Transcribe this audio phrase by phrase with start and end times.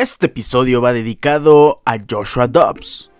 [0.00, 3.10] Este episodio va dedicado a Joshua Dobbs.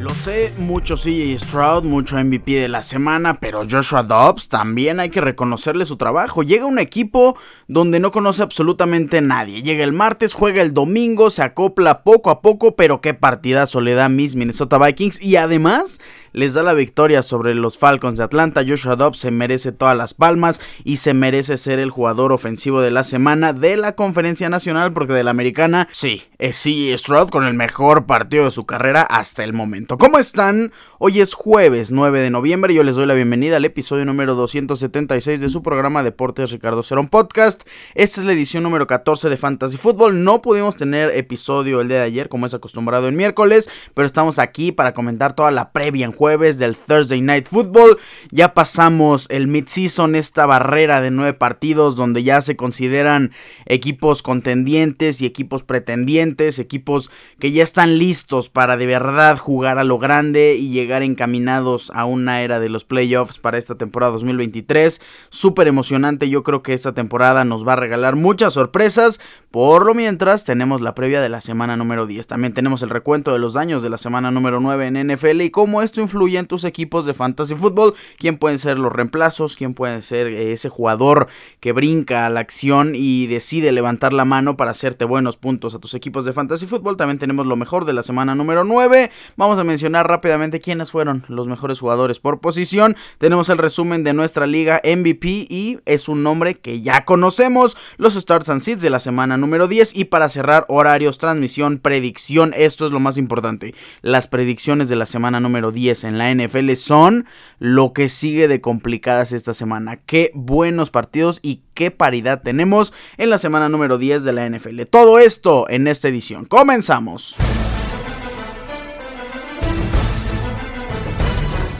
[0.00, 5.10] Lo sé, mucho CJ Stroud, mucho MVP de la semana, pero Joshua Dobbs también hay
[5.10, 6.42] que reconocerle su trabajo.
[6.42, 7.36] Llega un equipo
[7.68, 9.62] donde no conoce absolutamente nadie.
[9.62, 13.94] Llega el martes, juega el domingo, se acopla poco a poco, pero qué partidazo le
[13.94, 16.00] da a mis Minnesota Vikings y además
[16.36, 18.62] les da la victoria sobre los Falcons de Atlanta.
[18.64, 22.90] Joshua Dobbs se merece todas las palmas y se merece ser el jugador ofensivo de
[22.90, 27.44] la semana de la Conferencia Nacional, porque de la Americana, sí, es CJ Stroud con
[27.44, 29.96] el mejor partido de su carrera hasta el momento.
[29.96, 30.72] ¿Cómo están?
[30.98, 35.40] Hoy es jueves 9 de noviembre yo les doy la bienvenida al episodio número 276
[35.40, 37.66] de su programa Deportes Ricardo Cerón Podcast.
[37.94, 40.22] Esta es la edición número 14 de Fantasy Football.
[40.22, 44.38] No pudimos tener episodio el día de ayer como es acostumbrado en miércoles, pero estamos
[44.38, 47.98] aquí para comentar toda la previa en jueves del Thursday Night Football.
[48.32, 53.30] Ya pasamos el mid-season, esta barrera de nueve partidos donde ya se consideran
[53.64, 59.84] equipos contendientes y equipos pretendientes, equipos que ya están listos para de verdad jugar a
[59.84, 65.00] lo grande y llegar encaminados a una era de los playoffs para esta temporada 2023.
[65.28, 69.20] Súper emocionante, yo creo que esta temporada nos va a regalar muchas sorpresas.
[69.52, 72.26] Por lo mientras tenemos la previa de la semana número 10.
[72.26, 75.50] También tenemos el recuento de los daños de la semana número 9 en NFL y
[75.50, 77.94] cómo esto influye en tus equipos de fantasy football.
[78.18, 81.28] Quién pueden ser los reemplazos, quién puede ser ese jugador
[81.60, 85.78] que brinca a la acción y decide levantar la mano para hacerte buenos puntos a
[85.78, 86.96] tus equipos de fantasy football.
[86.96, 89.10] También tenemos lo mejor de la semana número 9.
[89.36, 92.96] Vamos a mencionar rápidamente quiénes fueron los mejores jugadores por posición.
[93.18, 98.14] Tenemos el resumen de nuestra liga MVP y es un nombre que ya conocemos, los
[98.14, 102.86] Starts and Seeds de la semana número 10 y para cerrar horarios, transmisión, predicción, esto
[102.86, 103.74] es lo más importante.
[104.00, 107.26] Las predicciones de la semana número 10 en la NFL son
[107.58, 109.96] lo que sigue de complicadas esta semana.
[109.96, 114.82] Qué buenos partidos y qué paridad tenemos en la semana número 10 de la NFL.
[114.90, 116.44] Todo esto en esta edición.
[116.44, 117.36] Comenzamos.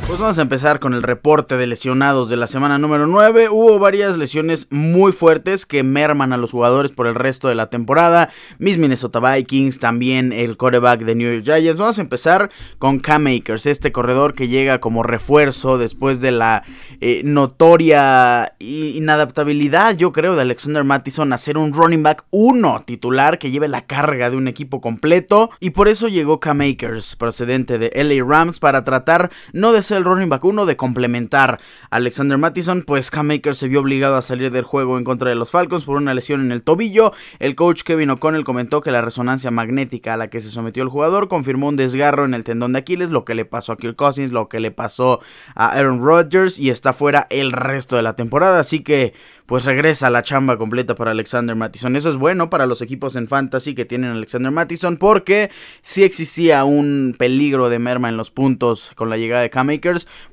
[0.06, 3.48] Pues vamos a empezar con el reporte de lesionados de la semana número 9.
[3.48, 7.70] Hubo varias lesiones muy fuertes que merman a los jugadores por el resto de la
[7.70, 8.30] temporada.
[8.60, 11.76] Mis Minnesota Vikings, también el coreback de New York Giants.
[11.76, 16.62] Vamos a empezar con Cam Akers, este corredor que llega como refuerzo después de la
[17.00, 23.40] eh, notoria inadaptabilidad, yo creo, de Alexander Mattison a ser un running back 1 titular
[23.40, 25.50] que lleve la carga de un equipo completo.
[25.58, 29.95] Y por eso llegó Cam Akers, procedente de LA Rams, para tratar no de ser
[29.96, 34.16] el running back 1 de complementar a Alexander Mattison, pues Cam Akers se vio obligado
[34.16, 37.12] a salir del juego en contra de los Falcons por una lesión en el tobillo.
[37.38, 40.88] El coach Kevin O'Connell comentó que la resonancia magnética a la que se sometió el
[40.88, 43.96] jugador confirmó un desgarro en el tendón de Aquiles, lo que le pasó a Kirk
[43.96, 45.20] Cousins, lo que le pasó
[45.54, 49.14] a Aaron Rodgers y está fuera el resto de la temporada, así que
[49.46, 51.94] pues regresa la chamba completa para Alexander Mattison.
[51.94, 55.50] Eso es bueno para los equipos en fantasy que tienen Alexander Mattison porque
[55.82, 59.85] si existía un peligro de merma en los puntos con la llegada de Cam Akers,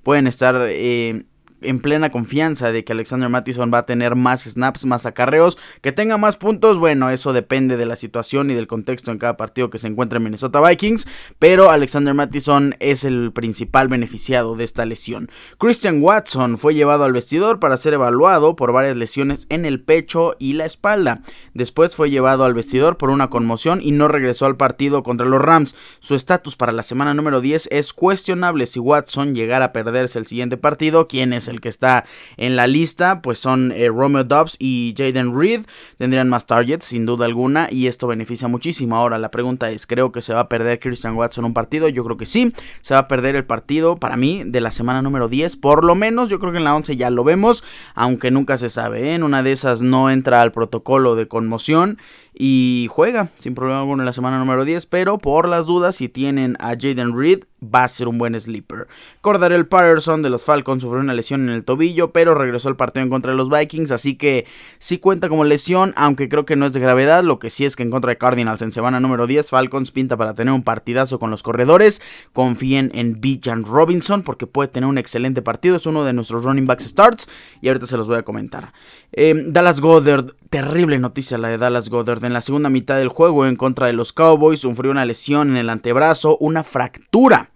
[0.04, 1.26] pueden estar eh,
[1.64, 5.92] en plena confianza de que Alexander Mattison va a tener más snaps, más acarreos, que
[5.92, 9.70] tenga más puntos, bueno, eso depende de la situación y del contexto en cada partido
[9.70, 11.08] que se encuentre en Minnesota Vikings,
[11.40, 15.30] pero Alexander Mattison es el principal beneficiado de esta lesión.
[15.58, 20.36] Christian Watson fue llevado al vestidor para ser evaluado por varias lesiones en el pecho
[20.40, 21.22] y la espalda.
[21.54, 25.42] Después fue llevado al vestidor por una conmoción y no regresó al partido contra los
[25.42, 25.76] Rams.
[26.00, 30.28] Su estatus para la semana número 10 es cuestionable si Watson llegara a perderse el
[30.28, 32.06] siguiente partido, ¿quién es el que está
[32.38, 35.62] en la lista, pues son eh, Romeo Dobbs y Jaden Reed.
[35.98, 38.96] Tendrían más targets, sin duda alguna, y esto beneficia muchísimo.
[38.96, 41.90] Ahora, la pregunta es, ¿creo que se va a perder Christian Watson un partido?
[41.90, 42.54] Yo creo que sí.
[42.82, 45.58] Se va a perder el partido, para mí, de la semana número 10.
[45.58, 47.64] Por lo menos, yo creo que en la 11 ya lo vemos,
[47.96, 49.10] aunque nunca se sabe.
[49.10, 49.14] ¿eh?
[49.16, 51.98] En una de esas no entra al protocolo de conmoción
[52.34, 56.10] y juega sin problema alguno en la semana número 10, pero por las dudas, si
[56.10, 58.88] tienen a Jaden Reed, va a ser un buen sleeper.
[59.22, 63.04] Cordarel Patterson de los Falcons sufrió una lesión en el tobillo, pero regresó al partido
[63.04, 64.46] en contra de los Vikings, así que
[64.80, 67.24] sí cuenta como lesión, aunque creo que no es de gravedad.
[67.24, 70.18] Lo que sí es que en contra de Cardinals en semana número 10, Falcons pinta
[70.18, 72.02] para tener un partidazo con los corredores.
[72.34, 76.66] Confíen en Bijan Robinson porque puede tener un excelente partido, es uno de nuestros running
[76.66, 77.30] backs starts
[77.62, 78.74] y ahorita se los voy a comentar.
[79.12, 82.24] Em, Dallas Goddard, terrible noticia la de Dallas Goddard.
[82.26, 85.58] En la segunda mitad del juego en contra de los Cowboys sufrió una lesión en
[85.58, 87.52] el antebrazo, una fractura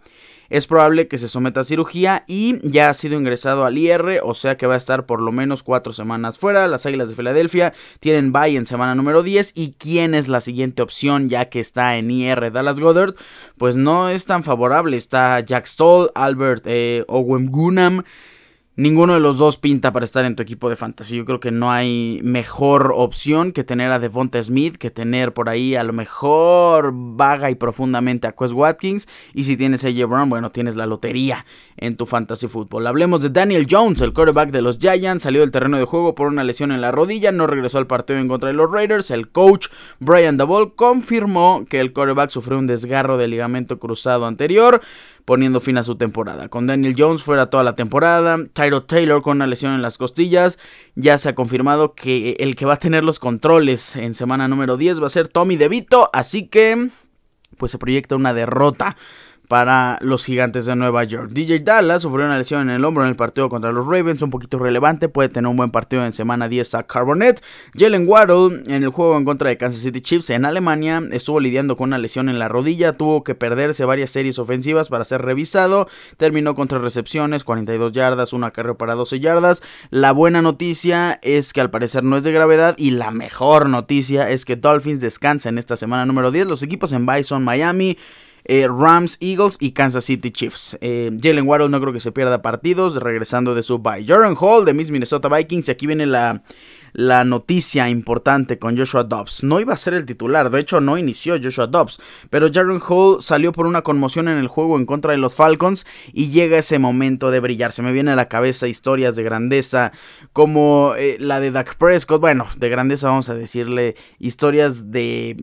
[0.49, 4.33] es probable que se someta a cirugía y ya ha sido ingresado al IR, o
[4.33, 6.67] sea que va a estar por lo menos cuatro semanas fuera.
[6.67, 10.81] Las Águilas de Filadelfia tienen bye en semana número 10 y quién es la siguiente
[10.81, 13.15] opción ya que está en IR Dallas Goddard,
[13.57, 14.95] pues no es tan favorable.
[14.95, 18.03] Está Jack Stoll, Albert eh, Owen Gunam.
[18.79, 21.17] Ninguno de los dos pinta para estar en tu equipo de fantasy.
[21.17, 25.49] Yo creo que no hay mejor opción que tener a Devonta Smith, que tener por
[25.49, 29.07] ahí a lo mejor vaga y profundamente a Quest Watkins.
[29.33, 30.05] Y si tienes a J.
[30.05, 31.43] Brown, bueno, tienes la lotería
[31.75, 32.85] en tu fantasy fútbol.
[32.85, 35.23] Hablemos de Daniel Jones, el quarterback de los Giants.
[35.23, 37.31] Salió del terreno de juego por una lesión en la rodilla.
[37.31, 39.09] No regresó al partido en contra de los Raiders.
[39.09, 39.69] El coach
[39.99, 44.81] Brian Dabol confirmó que el quarterback sufrió un desgarro del ligamento cruzado anterior
[45.27, 46.47] poniendo fin a su temporada.
[46.47, 50.57] Con Daniel Jones fuera toda la temporada, Tyro Taylor con una lesión en las costillas,
[50.95, 54.77] ya se ha confirmado que el que va a tener los controles en semana número
[54.77, 56.91] 10 va a ser Tommy DeVito, así que
[57.57, 58.95] pues se proyecta una derrota
[59.47, 61.29] para los gigantes de Nueva York.
[61.31, 64.29] DJ Dallas sufrió una lesión en el hombro en el partido contra los Ravens, un
[64.29, 67.41] poquito relevante, puede tener un buen partido en semana 10 a Carbonet.
[67.73, 71.77] Jalen Waddle en el juego en contra de Kansas City Chiefs en Alemania estuvo lidiando
[71.77, 75.87] con una lesión en la rodilla, tuvo que perderse varias series ofensivas para ser revisado,
[76.17, 79.61] terminó con tres recepciones, 42 yardas, una carrera para 12 yardas.
[79.89, 84.29] La buena noticia es que al parecer no es de gravedad y la mejor noticia
[84.29, 86.47] es que Dolphins descansa en esta semana número 10.
[86.47, 87.97] Los equipos en Bison, Miami,
[88.47, 90.77] eh, Rams, Eagles y Kansas City Chiefs.
[90.81, 94.05] Eh, Jalen Waddle no creo que se pierda partidos regresando de su bye.
[94.07, 95.67] Jordan Hall de Miss Minnesota Vikings.
[95.67, 96.43] Y aquí viene la,
[96.93, 99.43] la noticia importante con Joshua Dobbs.
[99.43, 101.99] No iba a ser el titular, de hecho no inició Joshua Dobbs,
[102.29, 105.85] pero Jaren Hall salió por una conmoción en el juego en contra de los Falcons
[106.11, 107.71] y llega ese momento de brillar.
[107.71, 109.91] Se me viene a la cabeza historias de grandeza
[110.33, 115.37] como eh, la de Dak Prescott, bueno, de grandeza vamos a decirle historias de,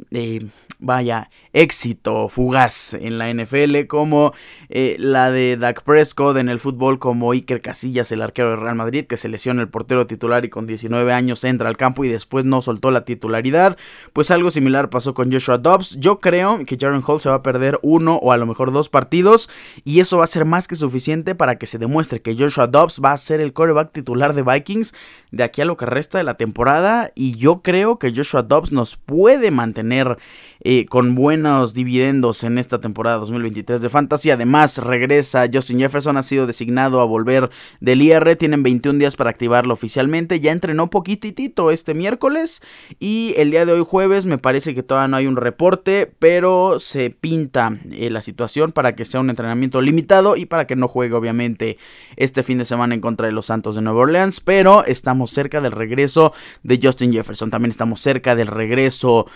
[0.78, 4.32] vaya, éxito fugaz en la NFL como
[4.68, 8.74] eh, la de Dak Prescott en el fútbol como Iker Casillas, el arquero de Real
[8.74, 12.08] Madrid que se lesiona el portero titular y con 19 años entra al campo y
[12.08, 13.76] después no soltó la titularidad.
[14.12, 15.98] Pues algo similar pasó con Joshua Dobbs.
[16.00, 18.88] Yo creo que Jaron Hall se va a perder uno o a lo mejor dos
[18.88, 19.48] partidos
[19.84, 23.00] y eso va a ser más que suficiente para que se demuestre que Joshua Dobbs
[23.04, 24.94] va a ser el quarterback titular de Vikings
[25.30, 28.72] de aquí a lo que resta de la temporada y yo creo que Joshua Dobbs
[28.72, 30.18] nos puede mantener
[30.66, 34.30] eh, con buenos dividendos en esta temporada 2023 de Fantasy.
[34.30, 37.50] Además, regresa Justin Jefferson, ha sido designado a volver
[37.80, 38.36] del IR.
[38.36, 40.40] Tienen 21 días para activarlo oficialmente.
[40.40, 42.62] Ya entrenó poquitito este miércoles
[42.98, 46.80] y el día de hoy jueves me parece que todavía no hay un reporte, pero
[46.80, 50.88] se pinta eh, la situación para que sea un entrenamiento limitado y para que no
[50.88, 51.76] juegue obviamente
[52.16, 54.40] este fin de semana en contra de los Santos de Nueva Orleans.
[54.40, 56.32] Pero estamos cerca del regreso
[56.62, 57.50] de Justin Jefferson.
[57.50, 59.26] También estamos cerca del regreso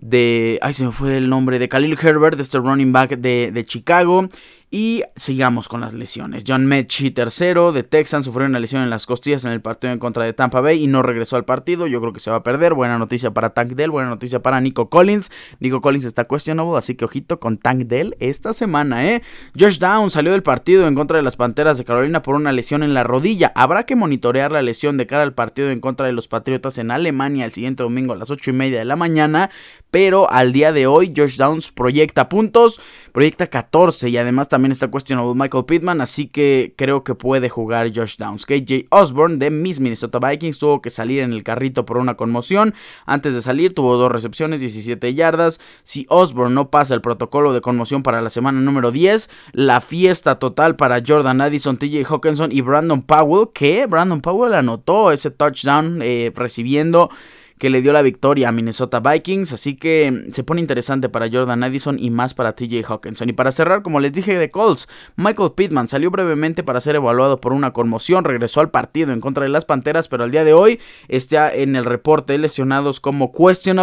[0.00, 0.58] de...
[0.62, 4.28] Ay, se me fue el nombre de Khalil Herbert, este running back de, de Chicago.
[4.70, 6.44] Y sigamos con las lesiones.
[6.46, 9.98] John Mechie, tercero de Texas, sufrió una lesión en las costillas en el partido en
[9.98, 11.86] contra de Tampa Bay y no regresó al partido.
[11.86, 12.74] Yo creo que se va a perder.
[12.74, 15.30] Buena noticia para Tank Dell, buena noticia para Nico Collins.
[15.58, 19.22] Nico Collins está questionable, así que ojito con Tank Dell esta semana, ¿eh?
[19.58, 22.82] Josh Down salió del partido en contra de las Panteras de Carolina por una lesión
[22.82, 23.52] en la rodilla.
[23.54, 26.90] Habrá que monitorear la lesión de cara al partido en contra de los Patriotas en
[26.90, 29.48] Alemania el siguiente domingo a las 8 y media de la mañana.
[29.90, 32.80] Pero al día de hoy, Josh Downs proyecta puntos,
[33.18, 37.90] proyecta 14 y además también está cuestionado Michael Pittman, así que creo que puede jugar
[37.92, 38.46] Josh Downs.
[38.46, 42.74] KJ Osborne de Miss Minnesota Vikings tuvo que salir en el carrito por una conmoción.
[43.06, 45.58] Antes de salir tuvo dos recepciones, 17 yardas.
[45.82, 50.38] Si Osborne no pasa el protocolo de conmoción para la semana número 10, la fiesta
[50.38, 56.02] total para Jordan Addison, TJ Hawkinson y Brandon Powell, que Brandon Powell anotó ese touchdown
[56.02, 57.10] eh, recibiendo
[57.58, 59.52] que le dio la victoria a Minnesota Vikings.
[59.52, 63.28] Así que se pone interesante para Jordan Addison y más para TJ Hawkinson.
[63.28, 67.40] Y para cerrar, como les dije de Colts, Michael Pittman salió brevemente para ser evaluado
[67.40, 68.24] por una conmoción.
[68.24, 71.76] Regresó al partido en contra de las Panteras, pero al día de hoy está en
[71.76, 73.78] el reporte de lesionados como questionable.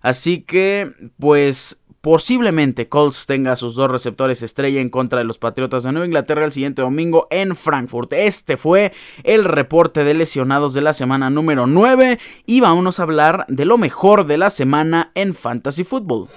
[0.00, 5.82] Así que, pues Posiblemente Colts tenga sus dos receptores estrella en contra de los Patriotas
[5.82, 8.10] de Nueva Inglaterra el siguiente domingo en Frankfurt.
[8.14, 8.92] Este fue
[9.22, 13.76] el reporte de lesionados de la semana número 9 y vamos a hablar de lo
[13.76, 16.28] mejor de la semana en Fantasy Football.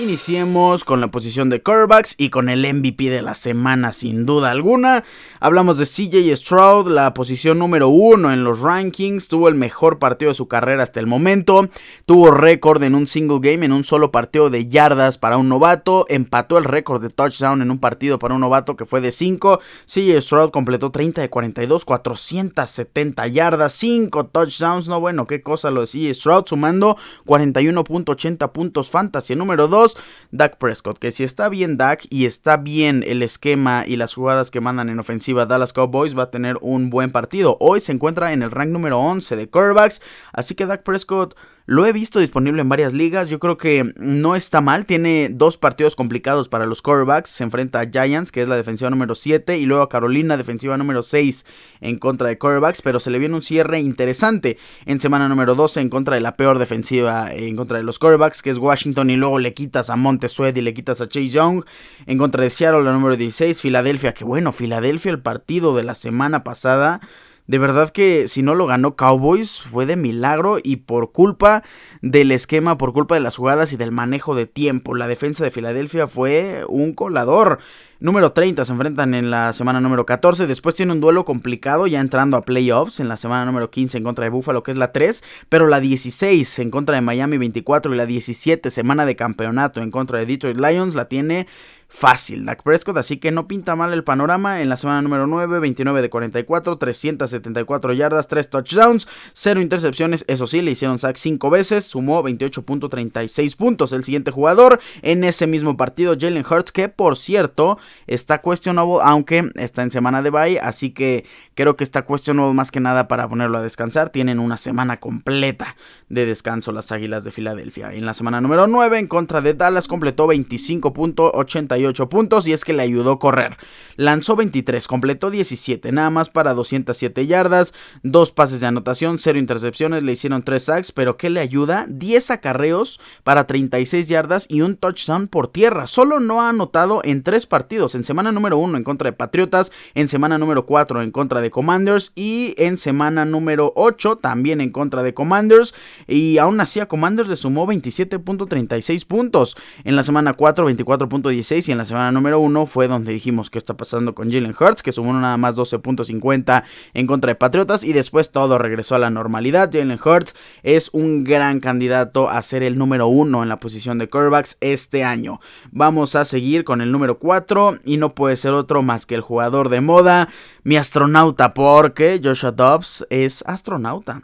[0.00, 4.52] Iniciemos con la posición de quarterbacks y con el MVP de la semana sin duda
[4.52, 5.02] alguna.
[5.40, 9.26] Hablamos de CJ Stroud, la posición número uno en los rankings.
[9.26, 11.68] Tuvo el mejor partido de su carrera hasta el momento.
[12.06, 16.06] Tuvo récord en un single game, en un solo partido de yardas para un novato.
[16.08, 19.58] Empató el récord de touchdown en un partido para un novato que fue de 5.
[19.86, 24.86] CJ Stroud completó 30 de 42, 470 yardas, 5 touchdowns.
[24.86, 29.34] No, bueno, qué cosa lo de CJ Stroud, sumando 41.80 puntos fantasy.
[29.34, 29.87] Número 2.
[30.30, 34.50] Dak Prescott, que si está bien Dak y está bien el esquema y las jugadas
[34.50, 37.56] que mandan en ofensiva Dallas Cowboys, va a tener un buen partido.
[37.60, 40.02] Hoy se encuentra en el rank número 11 de quarterbacks,
[40.32, 41.36] así que Dak Prescott
[41.70, 43.28] Lo he visto disponible en varias ligas.
[43.28, 44.86] Yo creo que no está mal.
[44.86, 47.28] Tiene dos partidos complicados para los quarterbacks.
[47.28, 50.78] Se enfrenta a Giants, que es la defensiva número 7, y luego a Carolina, defensiva
[50.78, 51.44] número 6
[51.82, 52.80] en contra de quarterbacks.
[52.80, 54.56] Pero se le viene un cierre interesante
[54.86, 58.40] en semana número 12 en contra de la peor defensiva en contra de los quarterbacks,
[58.40, 59.10] que es Washington.
[59.10, 61.64] Y luego le quitas a Montesuet y le quitas a Chase Young.
[62.06, 63.60] En contra de Seattle, la número 16.
[63.60, 67.02] Filadelfia, que bueno, Filadelfia, el partido de la semana pasada
[67.48, 71.64] de verdad que si no lo ganó Cowboys fue de milagro y por culpa
[72.02, 74.94] del esquema, por culpa de las jugadas y del manejo de tiempo.
[74.94, 77.58] La defensa de Filadelfia fue un colador.
[78.00, 80.46] Número 30 se enfrentan en la semana número 14.
[80.46, 84.04] Después tiene un duelo complicado ya entrando a playoffs en la semana número 15 en
[84.04, 85.24] contra de Buffalo, que es la 3.
[85.48, 89.90] Pero la 16 en contra de Miami 24 y la 17 semana de campeonato en
[89.90, 91.46] contra de Detroit Lions la tiene
[91.88, 95.58] fácil Dak Prescott, así que no pinta mal el panorama en la semana número 9,
[95.58, 101.50] 29 de 44, 374 yardas, 3 touchdowns, 0 intercepciones, eso sí, le hicieron sack 5
[101.50, 103.92] veces, sumó 28.36 puntos.
[103.92, 109.50] El siguiente jugador en ese mismo partido, Jalen Hurts, que por cierto está cuestionable, aunque
[109.54, 113.28] está en semana de bye, así que creo que está cuestionable más que nada para
[113.28, 114.10] ponerlo a descansar.
[114.10, 115.74] Tienen una semana completa
[116.08, 117.92] de descanso las Águilas de Filadelfia.
[117.92, 121.77] En la semana número 9, en contra de Dallas, completó 25.80
[122.08, 123.56] puntos y es que le ayudó a correr.
[123.96, 130.02] Lanzó 23, completó 17, nada más para 207 yardas, dos pases de anotación, 0 intercepciones,
[130.02, 131.86] le hicieron 3 sacks, pero ¿qué le ayuda?
[131.88, 135.86] 10 acarreos para 36 yardas y un touchdown por tierra.
[135.86, 139.72] Solo no ha anotado en 3 partidos, en semana número 1 en contra de Patriotas,
[139.94, 144.70] en semana número 4 en contra de Commanders y en semana número 8 también en
[144.70, 145.74] contra de Commanders
[146.06, 149.56] y aún así a Commanders le sumó 27.36 puntos.
[149.84, 153.58] En la semana 4 24.16 y en la semana número 1 fue donde dijimos qué
[153.58, 157.92] está pasando con Jalen Hurts, que sumó nada más 12.50 en contra de Patriotas y
[157.92, 159.70] después todo regresó a la normalidad.
[159.72, 164.08] Jalen Hurts es un gran candidato a ser el número 1 en la posición de
[164.08, 165.40] quarterbacks este año.
[165.70, 169.20] Vamos a seguir con el número 4 y no puede ser otro más que el
[169.20, 170.28] jugador de moda,
[170.62, 174.22] mi astronauta, porque Joshua Dobbs es astronauta.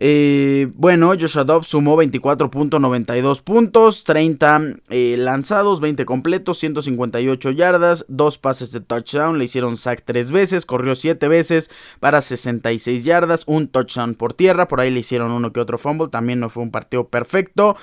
[0.00, 8.38] Eh, bueno, Joshua Dobbs sumó 24.92 puntos, 30 eh, lanzados, 20 completos, 158 yardas, 2
[8.38, 13.66] pases de touchdown, le hicieron sack 3 veces, corrió 7 veces para 66 yardas, un
[13.66, 16.70] touchdown por tierra, por ahí le hicieron uno que otro fumble, también no fue un
[16.70, 17.76] partido perfecto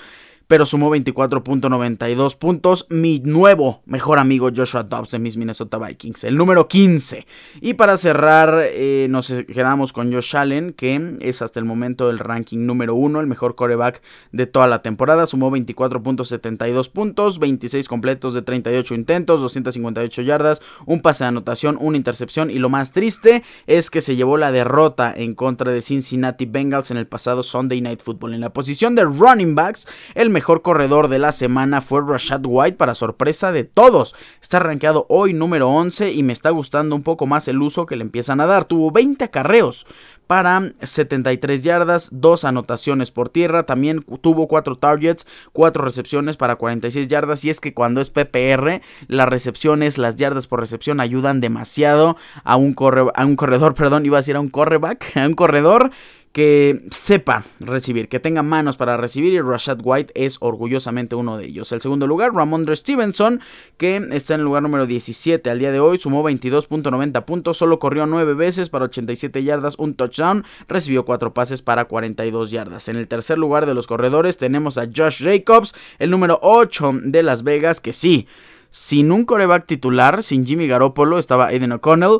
[0.47, 2.85] pero sumó 24.92 puntos.
[2.89, 7.25] Mi nuevo mejor amigo Joshua Dobbs de mis Minnesota Vikings, el número 15.
[7.61, 12.19] Y para cerrar, eh, nos quedamos con Josh Allen, que es hasta el momento el
[12.19, 15.27] ranking número 1, el mejor coreback de toda la temporada.
[15.27, 21.97] Sumó 24.72 puntos, 26 completos de 38 intentos, 258 yardas, un pase de anotación, una
[21.97, 22.51] intercepción.
[22.51, 26.91] Y lo más triste es que se llevó la derrota en contra de Cincinnati Bengals
[26.91, 28.33] en el pasado Sunday Night Football.
[28.33, 32.75] En la posición de running backs, el mejor corredor de la semana fue Rashad White
[32.75, 34.17] para sorpresa de todos.
[34.41, 37.95] Está rankeado hoy número 11 y me está gustando un poco más el uso que
[37.95, 38.65] le empiezan a dar.
[38.65, 39.87] Tuvo 20 acarreos
[40.27, 47.07] para 73 yardas, 2 anotaciones por tierra, también tuvo 4 targets, 4 recepciones para 46
[47.07, 52.17] yardas y es que cuando es PPR, las recepciones, las yardas por recepción ayudan demasiado
[52.43, 52.75] a un,
[53.15, 55.91] a un corredor, perdón, iba a decir a un correback, a un corredor
[56.35, 61.45] que sepa recibir, que tenga manos para recibir y Rashad White es orgullosamente uno de
[61.45, 61.71] ellos.
[61.71, 63.39] El segundo lugar, Ramondre Stevenson,
[63.77, 67.79] que está en el lugar número 17 al día de hoy, sumó 22.90 puntos, solo
[67.79, 72.89] corrió 9 veces para 87 yardas, un touchdown, recibió 4 pases para 42 yardas.
[72.89, 77.23] En el tercer lugar de los corredores tenemos a Josh Jacobs, el número 8 de
[77.23, 78.27] Las Vegas, que sí,
[78.71, 82.19] sin un coreback titular, sin Jimmy Garoppolo, estaba Aiden O'Connell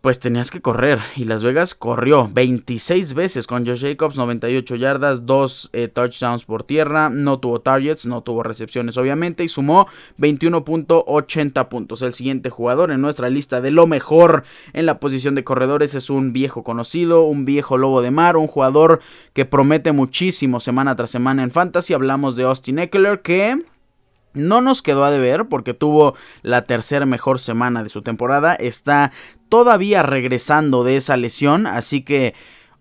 [0.00, 0.98] pues tenías que correr.
[1.16, 6.64] Y Las Vegas corrió 26 veces con Josh Jacobs, 98 yardas, 2 eh, touchdowns por
[6.64, 7.10] tierra.
[7.10, 9.44] No tuvo targets, no tuvo recepciones, obviamente.
[9.44, 9.86] Y sumó
[10.18, 12.02] 21.80 puntos.
[12.02, 16.08] El siguiente jugador en nuestra lista de lo mejor en la posición de corredores es
[16.08, 19.00] un viejo conocido, un viejo lobo de mar, un jugador
[19.34, 21.92] que promete muchísimo semana tras semana en Fantasy.
[21.92, 23.62] Hablamos de Austin Eckler que
[24.32, 28.54] no nos quedó a deber porque tuvo la tercera mejor semana de su temporada.
[28.54, 29.12] Está
[29.50, 32.32] todavía regresando de esa lesión, así que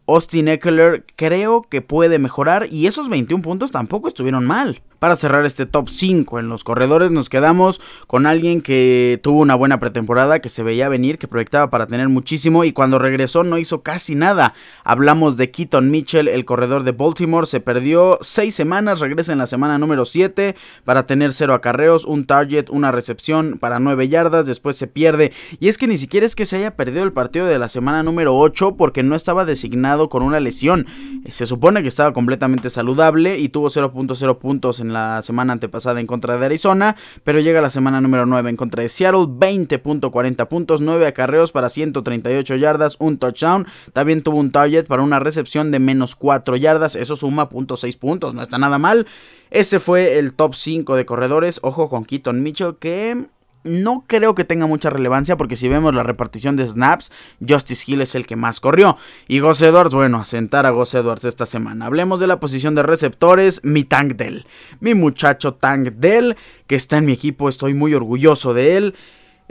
[0.07, 4.81] Austin Eckler creo que puede mejorar y esos 21 puntos tampoco estuvieron mal.
[4.99, 9.55] Para cerrar este top 5 en los corredores nos quedamos con alguien que tuvo una
[9.55, 13.57] buena pretemporada, que se veía venir, que proyectaba para tener muchísimo y cuando regresó no
[13.57, 14.53] hizo casi nada.
[14.83, 19.47] Hablamos de Keaton Mitchell, el corredor de Baltimore, se perdió 6 semanas, regresa en la
[19.47, 24.75] semana número 7 para tener 0 acarreos, un target, una recepción para 9 yardas, después
[24.75, 25.31] se pierde.
[25.61, 28.03] Y es que ni siquiera es que se haya perdido el partido de la semana
[28.03, 30.87] número 8 porque no estaba designado con una lesión.
[31.29, 36.07] Se supone que estaba completamente saludable y tuvo 0.0 puntos en la semana antepasada en
[36.07, 40.81] contra de Arizona, pero llega la semana número 9 en contra de Seattle, 20.40 puntos,
[40.81, 45.79] 9 acarreos para 138 yardas, un touchdown, también tuvo un target para una recepción de
[45.79, 49.07] menos 4 yardas, eso suma .6 puntos, no está nada mal.
[49.51, 53.25] Ese fue el top 5 de corredores, ojo con Keaton Mitchell que
[53.63, 57.11] no creo que tenga mucha relevancia porque si vemos la repartición de snaps,
[57.45, 58.97] Justice Hill es el que más corrió.
[59.27, 61.85] Y Gus Edwards, bueno, a sentar a Gus Edwards esta semana.
[61.85, 64.45] Hablemos de la posición de receptores, mi Tank Dell.
[64.79, 66.37] Mi muchacho Tank Dell,
[66.67, 68.95] que está en mi equipo, estoy muy orgulloso de él.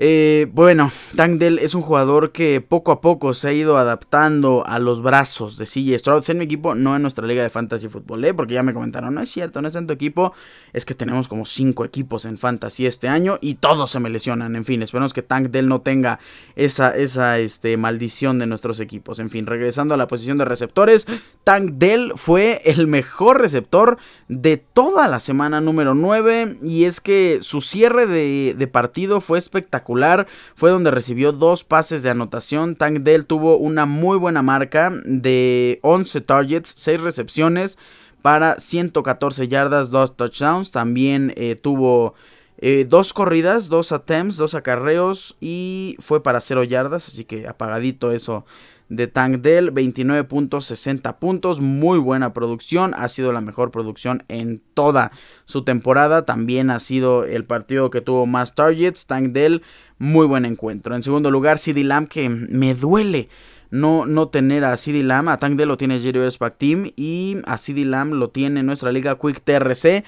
[0.01, 4.79] Eh, bueno, Tangdell es un jugador que poco a poco se ha ido adaptando a
[4.79, 6.31] los brazos de CJ Stroud.
[6.31, 8.33] en mi equipo, no en nuestra liga de fantasy fútbol, ¿eh?
[8.33, 10.33] porque ya me comentaron, no es cierto, no es tu equipo.
[10.73, 14.55] Es que tenemos como 5 equipos en fantasy este año y todos se me lesionan.
[14.55, 16.21] En fin, esperemos que Tangdell no tenga
[16.55, 19.19] esa, esa este, maldición de nuestros equipos.
[19.19, 21.07] En fin, regresando a la posición de receptores,
[21.43, 27.61] Tangdell fue el mejor receptor de toda la semana número 9 y es que su
[27.61, 29.88] cierre de, de partido fue espectacular
[30.55, 32.77] fue donde recibió dos pases de anotación.
[32.77, 37.79] Tank Dell tuvo una muy buena marca de 11 targets, 6 recepciones
[38.23, 40.71] para 114 yardas, 2 touchdowns.
[40.71, 42.15] También eh, tuvo
[42.61, 48.11] eh, dos corridas, dos attempts, dos acarreos y fue para 0 yardas, así que apagadito
[48.11, 48.45] eso
[48.89, 55.13] de Tank Dell, 29.60 puntos, muy buena producción, ha sido la mejor producción en toda
[55.45, 59.63] su temporada, también ha sido el partido que tuvo más targets, Tank Dell,
[59.99, 60.95] muy buen encuentro.
[60.95, 63.29] En segundo lugar, CD Lamb, que me duele
[63.71, 66.21] no, no tener a CD Lamb, a Tank lo tiene Jerry
[66.57, 70.05] Team y a CD Lamb lo tiene nuestra liga Quick TRC.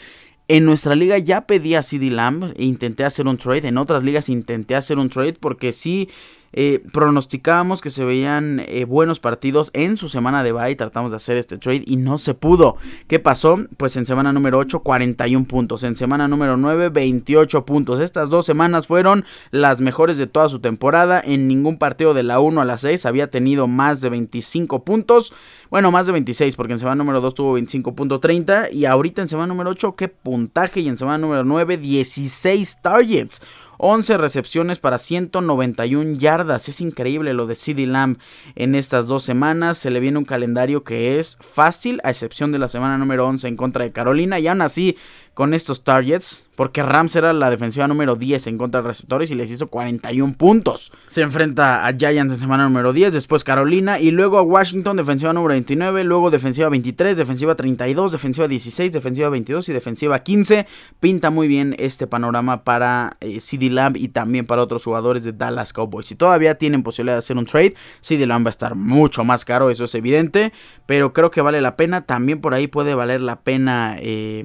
[0.49, 3.69] En nuestra liga ya pedí a CD Lamb intenté hacer un trade.
[3.69, 6.09] En otras ligas intenté hacer un trade porque sí
[6.53, 10.75] eh, pronosticábamos que se veían eh, buenos partidos en su semana de bye.
[10.75, 12.77] Tratamos de hacer este trade y no se pudo.
[13.07, 13.59] ¿Qué pasó?
[13.77, 15.85] Pues en semana número 8, 41 puntos.
[15.85, 18.01] En semana número 9, 28 puntos.
[18.01, 21.23] Estas dos semanas fueron las mejores de toda su temporada.
[21.25, 25.33] En ningún partido de la 1 a la 6 había tenido más de 25 puntos.
[25.71, 28.73] Bueno, más de 26, porque en semana número 2 tuvo 25.30.
[28.73, 30.81] Y ahorita en semana número 8, qué puntaje.
[30.81, 33.41] Y en semana número 9, 16 targets.
[33.83, 36.69] 11 recepciones para 191 yardas.
[36.69, 38.19] Es increíble lo de CD Lamb
[38.55, 39.79] en estas dos semanas.
[39.79, 43.49] Se le viene un calendario que es fácil, a excepción de la semana número 11
[43.49, 44.39] en contra de Carolina.
[44.39, 44.99] Y aún así,
[45.41, 49.35] con estos targets, porque Rams era la defensiva número 10 en contra de receptores y
[49.35, 50.93] les hizo 41 puntos.
[51.09, 55.33] Se enfrenta a Giants en semana número 10, después Carolina y luego a Washington, defensiva
[55.33, 60.67] número 29, luego defensiva 23, defensiva 32, defensiva 16, defensiva 22 y defensiva 15.
[61.01, 65.33] Pinta muy bien este panorama para eh, CD Lamb y también para otros jugadores de
[65.33, 66.07] Dallas Cowboys.
[66.07, 69.47] Si todavía tienen posibilidad de hacer un trade, CD Lamb va a estar mucho más
[69.47, 70.53] caro, eso es evidente,
[70.85, 72.03] pero creo que vale la pena.
[72.03, 74.45] También por ahí puede valer la pena eh,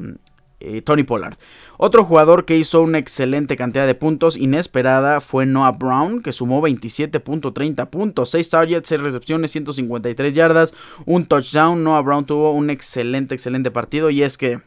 [0.65, 1.37] eh, Tony Pollard.
[1.77, 6.61] Otro jugador que hizo una excelente cantidad de puntos inesperada fue Noah Brown, que sumó
[6.61, 10.73] 27.30 puntos, 6 targets, 6 recepciones, 153 yardas,
[11.05, 11.83] un touchdown.
[11.83, 14.61] Noah Brown tuvo un excelente, excelente partido y es que...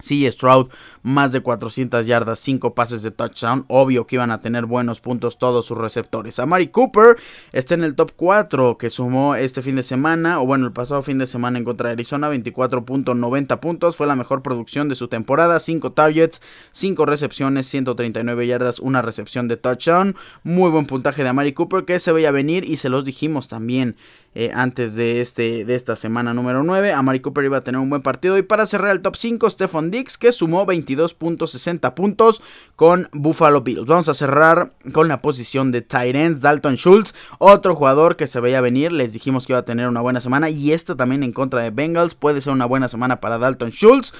[0.00, 0.68] Sí, Stroud,
[1.02, 3.64] más de 400 yardas, 5 pases de touchdown.
[3.68, 6.38] Obvio que iban a tener buenos puntos todos sus receptores.
[6.38, 7.16] Amari Cooper
[7.52, 11.02] está en el top 4 que sumó este fin de semana, o bueno, el pasado
[11.02, 13.96] fin de semana en contra de Arizona, 24.90 puntos.
[13.96, 15.60] Fue la mejor producción de su temporada.
[15.60, 16.40] 5 targets,
[16.72, 20.16] 5 recepciones, 139 yardas, una recepción de touchdown.
[20.42, 23.96] Muy buen puntaje de Amari Cooper que se veía venir y se los dijimos también
[24.34, 26.92] eh, antes de, este, de esta semana número 9.
[26.92, 28.38] Amari Cooper iba a tener un buen partido.
[28.38, 32.40] Y para cerrar el top 5, Stephon Dix, que sumó 22.60 puntos
[32.76, 33.86] con Buffalo Bills.
[33.86, 38.60] Vamos a cerrar con la posición de tight Dalton Schultz, otro jugador que se veía
[38.60, 38.92] venir.
[38.92, 40.48] Les dijimos que iba a tener una buena semana.
[40.48, 42.14] Y esto también en contra de Bengals.
[42.14, 44.12] Puede ser una buena semana para Dalton Schultz.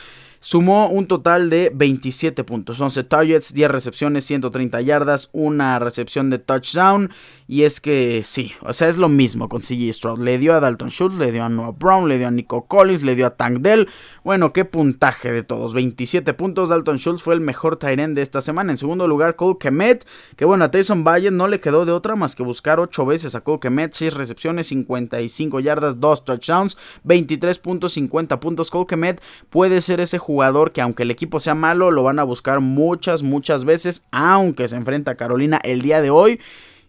[0.42, 6.38] Sumó un total de 27 puntos, 11 targets, 10 recepciones, 130 yardas, una recepción de
[6.38, 7.10] touchdown.
[7.52, 10.20] Y es que sí, o sea, es lo mismo con CG Stroud.
[10.20, 13.02] Le dio a Dalton Schultz, le dio a Noah Brown, le dio a Nico Collins,
[13.02, 13.88] le dio a Tank Dell.
[14.22, 15.74] Bueno, qué puntaje de todos.
[15.74, 16.68] 27 puntos.
[16.68, 18.70] Dalton Schultz fue el mejor Tyrant de esta semana.
[18.70, 20.06] En segundo lugar, Cole Kemet.
[20.36, 23.34] Que bueno, a Tyson Valle no le quedó de otra más que buscar 8 veces
[23.34, 23.94] a Cole Kemet.
[23.94, 28.70] 6 recepciones, 55 yardas, 2 touchdowns, 23 puntos, 50 puntos.
[28.70, 32.22] Cole Kemet puede ser ese jugador que aunque el equipo sea malo, lo van a
[32.22, 34.04] buscar muchas, muchas veces.
[34.12, 36.38] Aunque se enfrenta a Carolina el día de hoy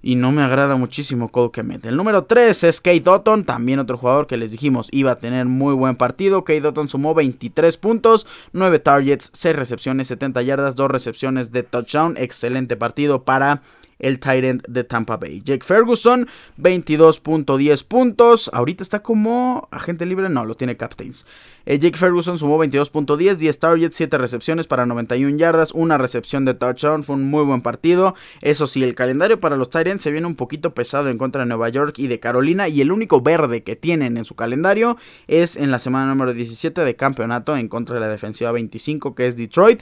[0.02, 1.86] y no me agrada muchísimo Cole Kemet.
[1.86, 5.46] El número 3 es Kate Dotton, también otro jugador que les dijimos iba a tener
[5.46, 6.44] muy buen partido.
[6.44, 12.16] Kate Dotton sumó 23 puntos, 9 targets, 6 recepciones, 70 yardas, 2 recepciones de touchdown.
[12.18, 13.62] Excelente partido para
[14.02, 15.42] el Tyrant de Tampa Bay.
[15.44, 16.28] Jake Ferguson,
[16.60, 18.50] 22.10 puntos.
[18.54, 21.26] Ahorita está como agente libre, no, lo tiene Captains.
[21.66, 26.56] Eh, Jake Ferguson sumó 22.10, 10 targets, 7 recepciones para 91 yardas, una recepción de
[26.56, 27.04] touchdown.
[27.04, 28.16] Fue un muy buen partido.
[28.42, 31.48] Eso sí, el calendario para los Tyrants se viene un poquito pesado en contra de
[31.48, 32.68] Nueva York y de Carolina.
[32.68, 36.84] Y el único verde que tienen en su calendario es en la semana número 17
[36.84, 39.82] de campeonato en contra de la defensiva 25 que es Detroit.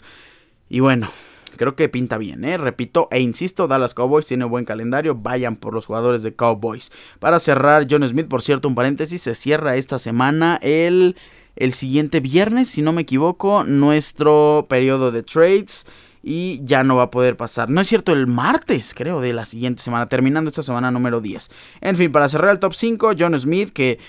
[0.70, 1.10] Y bueno,
[1.60, 2.56] Creo que pinta bien, ¿eh?
[2.56, 6.90] Repito e insisto, Dallas Cowboys tiene buen calendario, vayan por los jugadores de Cowboys.
[7.20, 11.18] Para cerrar, John Smith, por cierto, un paréntesis, se cierra esta semana el,
[11.58, 15.86] el siguiente viernes, si no me equivoco, nuestro periodo de trades
[16.24, 17.70] y ya no va a poder pasar.
[17.70, 21.50] No es cierto, el martes, creo, de la siguiente semana, terminando esta semana número 10.
[21.82, 24.00] En fin, para cerrar el top 5, John Smith, que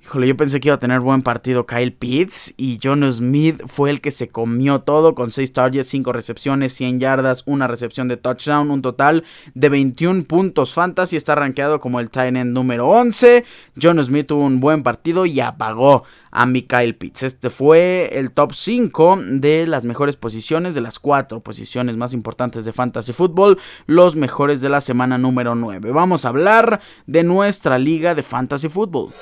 [0.00, 3.90] Híjole, yo pensé que iba a tener buen partido Kyle Pitts y John Smith fue
[3.90, 8.16] el que se comió todo con 6 targets, 5 recepciones, 100 yardas, una recepción de
[8.16, 11.16] touchdown, un total de 21 puntos fantasy.
[11.16, 13.44] Está rankeado como el tight end número 11.
[13.80, 17.24] John Smith tuvo un buen partido y apagó a Kyle Pitts.
[17.24, 22.64] Este fue el top 5 de las mejores posiciones, de las 4 posiciones más importantes
[22.64, 25.90] de Fantasy Football, los mejores de la semana número 9.
[25.92, 29.12] Vamos a hablar de nuestra liga de Fantasy Football.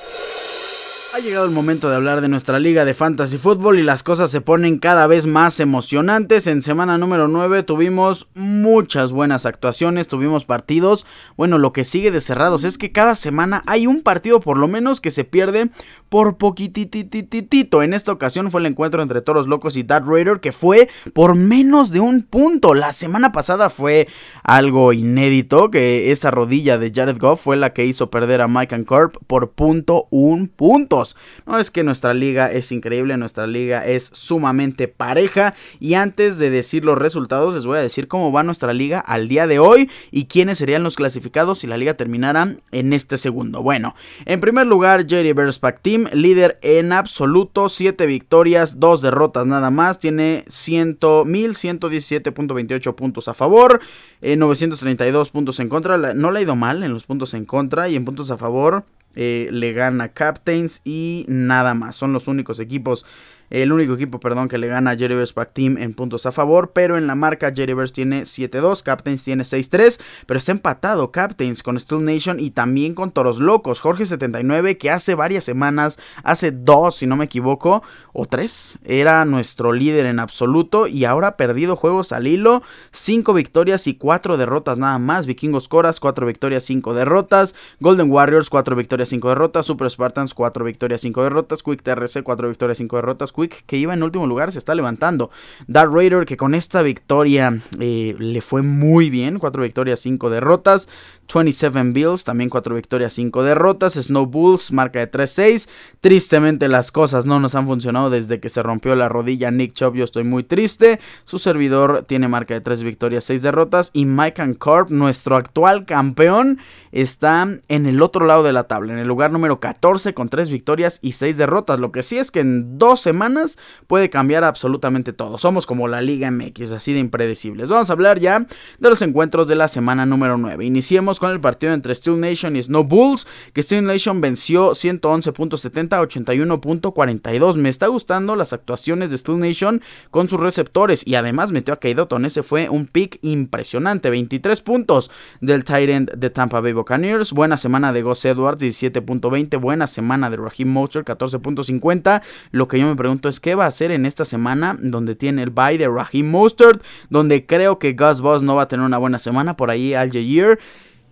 [1.13, 4.29] Ha llegado el momento de hablar de nuestra liga de fantasy fútbol y las cosas
[4.29, 6.47] se ponen cada vez más emocionantes.
[6.47, 11.05] En semana número 9 tuvimos muchas buenas actuaciones, tuvimos partidos.
[11.37, 14.67] Bueno, lo que sigue de cerrados es que cada semana hay un partido por lo
[14.67, 15.69] menos que se pierde
[16.09, 17.83] por poquititititito.
[17.83, 21.35] En esta ocasión fue el encuentro entre Toros Locos y Dad Raider que fue por
[21.35, 22.73] menos de un punto.
[22.73, 24.07] La semana pasada fue
[24.43, 28.75] algo inédito que esa rodilla de Jared Goff fue la que hizo perder a Mike
[28.75, 30.97] and Corp por punto un punto.
[31.45, 35.53] No es que nuestra liga es increíble, nuestra liga es sumamente pareja.
[35.79, 39.27] Y antes de decir los resultados, les voy a decir cómo va nuestra liga al
[39.27, 43.61] día de hoy y quiénes serían los clasificados si la liga terminara en este segundo.
[43.61, 49.71] Bueno, en primer lugar, Jerry Pack Team, líder en absoluto, 7 victorias, 2 derrotas nada
[49.71, 49.97] más.
[49.99, 53.81] Tiene 1117.28 puntos a favor,
[54.21, 55.97] 932 eh, puntos en contra.
[56.13, 58.85] No le ha ido mal en los puntos en contra y en puntos a favor
[59.15, 61.95] eh, le gana Captains y nada más.
[61.95, 63.05] Son los únicos equipos
[63.49, 66.71] el único equipo, perdón, que le gana a Jerryverse Pack Team en puntos a favor.
[66.73, 69.99] Pero en la marca Jerryverse tiene 7-2, Captains tiene 6-3.
[70.25, 73.81] Pero está empatado Captains con Steel Nation y también con Toros Locos.
[73.81, 77.83] Jorge79, que hace varias semanas, hace dos, si no me equivoco,
[78.13, 80.87] o tres, era nuestro líder en absoluto.
[80.87, 82.63] Y ahora ha perdido juegos al hilo.
[82.91, 85.25] 5 victorias y 4 derrotas nada más.
[85.25, 87.55] Vikingos Coras, 4 victorias, 5 derrotas.
[87.79, 89.65] Golden Warriors, 4 victorias, 5 derrotas.
[89.65, 91.63] Super Spartans, 4 victorias, 5 derrotas.
[91.63, 93.31] Quick TRC, 4 victorias, 5 derrotas.
[93.37, 95.29] Quick, que iba en último lugar, se está levantando.
[95.67, 99.37] Dark Raider, que con esta victoria eh, le fue muy bien.
[99.37, 100.89] 4 victorias, 5 derrotas.
[101.33, 103.93] 27 Bills, también 4 victorias, 5 derrotas.
[103.93, 105.67] Snow Bulls, marca de 3-6.
[106.01, 109.95] Tristemente las cosas no nos han funcionado desde que se rompió la rodilla Nick Chubb.
[109.95, 110.99] Yo estoy muy triste.
[111.25, 113.91] Su servidor tiene marca de 3 victorias, 6 derrotas.
[113.93, 116.59] Y Mike and Corp, nuestro actual campeón,
[116.91, 120.49] está en el otro lado de la tabla, en el lugar número 14 con 3
[120.49, 121.79] victorias y 6 derrotas.
[121.79, 125.37] Lo que sí es que en dos semanas puede cambiar absolutamente todo.
[125.37, 127.69] Somos como la Liga MX, así de impredecibles.
[127.69, 128.47] Vamos a hablar ya
[128.79, 130.65] de los encuentros de la semana número 9.
[130.65, 135.93] Iniciemos con el partido entre Steel Nation y Snow Bulls, que Steel Nation venció 111.70
[135.93, 137.55] a 81.42.
[137.55, 141.79] Me está gustando las actuaciones de Steel Nation con sus receptores y además metió a
[141.79, 142.25] Kaidoton.
[142.25, 147.31] Ese fue un pick impresionante, 23 puntos del tight de Tampa Bay Buccaneers.
[147.31, 149.59] Buena semana de Gus Edwards, 17.20.
[149.59, 152.21] Buena semana de Raheem Mostert, 14.50.
[152.51, 155.43] Lo que yo me pregunto es qué va a hacer en esta semana donde tiene
[155.43, 158.97] el bye de Raheem Mostert, donde creo que Gus Boss no va a tener una
[158.97, 159.55] buena semana.
[159.55, 160.59] Por ahí Al Jair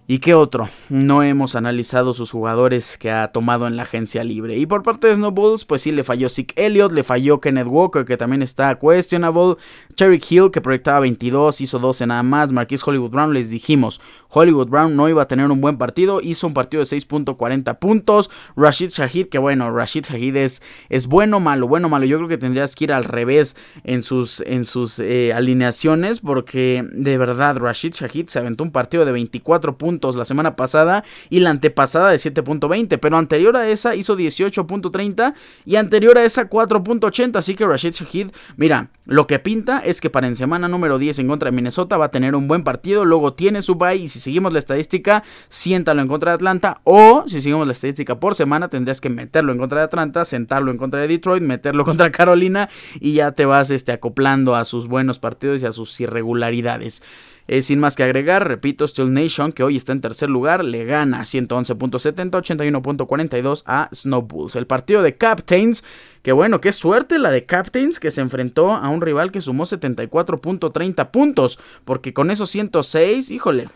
[0.08, 0.70] ¿Y qué otro?
[0.88, 4.56] No hemos analizado sus jugadores que ha tomado en la agencia libre.
[4.56, 8.06] Y por parte de Snowballs, pues sí le falló Zeke Elliott, le falló Kenneth Walker,
[8.06, 9.56] que también está questionable.
[9.96, 12.52] Cherry Hill, que proyectaba 22, hizo 12 nada más.
[12.52, 16.46] Marquis Hollywood Brown, les dijimos, Hollywood Brown no iba a tener un buen partido, hizo
[16.46, 18.30] un partido de 6.40 puntos.
[18.56, 22.06] Rashid Shahid, que bueno, Rashid Shahid es, es bueno, malo, bueno, malo.
[22.06, 26.86] Yo creo que tendrías que ir al revés en sus, en sus eh, alineaciones, porque
[26.92, 31.40] de verdad, Rashid Shahid se aventó un partido de 24 puntos la semana pasada y
[31.40, 35.34] la antepasada de 7.20, pero anterior a esa hizo 18.30
[35.66, 38.28] y anterior a esa 4.80, así que Rashid Shahid,
[38.58, 41.98] mira, lo que pinta es que para en semana número 10 en contra de Minnesota
[41.98, 45.24] va a tener un buen partido, luego tiene su bye y si seguimos la estadística,
[45.48, 49.52] siéntalo en contra de Atlanta o si seguimos la estadística por semana, tendrías que meterlo
[49.52, 53.46] en contra de Atlanta, sentarlo en contra de Detroit, meterlo contra Carolina y ya te
[53.46, 57.02] vas este, acoplando a sus buenos partidos y a sus irregularidades.
[57.48, 60.84] Eh, sin más que agregar, repito, Steel Nation, que hoy está en tercer lugar, le
[60.86, 64.56] gana 111.70, 81.42 a Snowballs.
[64.56, 65.84] El partido de Captains,
[66.24, 69.66] que bueno, qué suerte la de Captains, que se enfrentó a un rival que sumó
[69.66, 73.70] 74.30 puntos, porque con esos 106, híjole,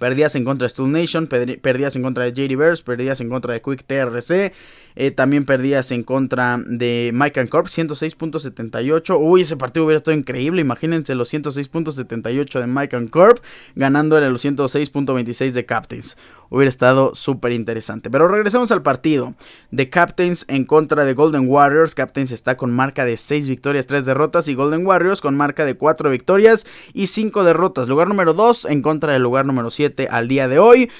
[0.00, 3.52] Perdías en contra de Steel Nation, perdías en contra de JD Bears, perdías en contra
[3.52, 4.54] de Quick TRC,
[4.96, 9.18] eh, también perdías en contra de Mike Corp, 106.78.
[9.20, 10.62] Uy, ese partido hubiera estado increíble.
[10.62, 16.16] Imagínense los 106.78 de Mike Corp ganándole los 106.26 de Captains.
[16.50, 18.10] Hubiera estado súper interesante.
[18.10, 19.34] Pero regresemos al partido
[19.70, 21.94] de Captains en contra de Golden Warriors.
[21.94, 24.48] Captains está con marca de 6 victorias, 3 derrotas.
[24.48, 27.88] Y Golden Warriors con marca de 4 victorias y 5 derrotas.
[27.88, 30.90] Lugar número 2 en contra del lugar número 7 al día de hoy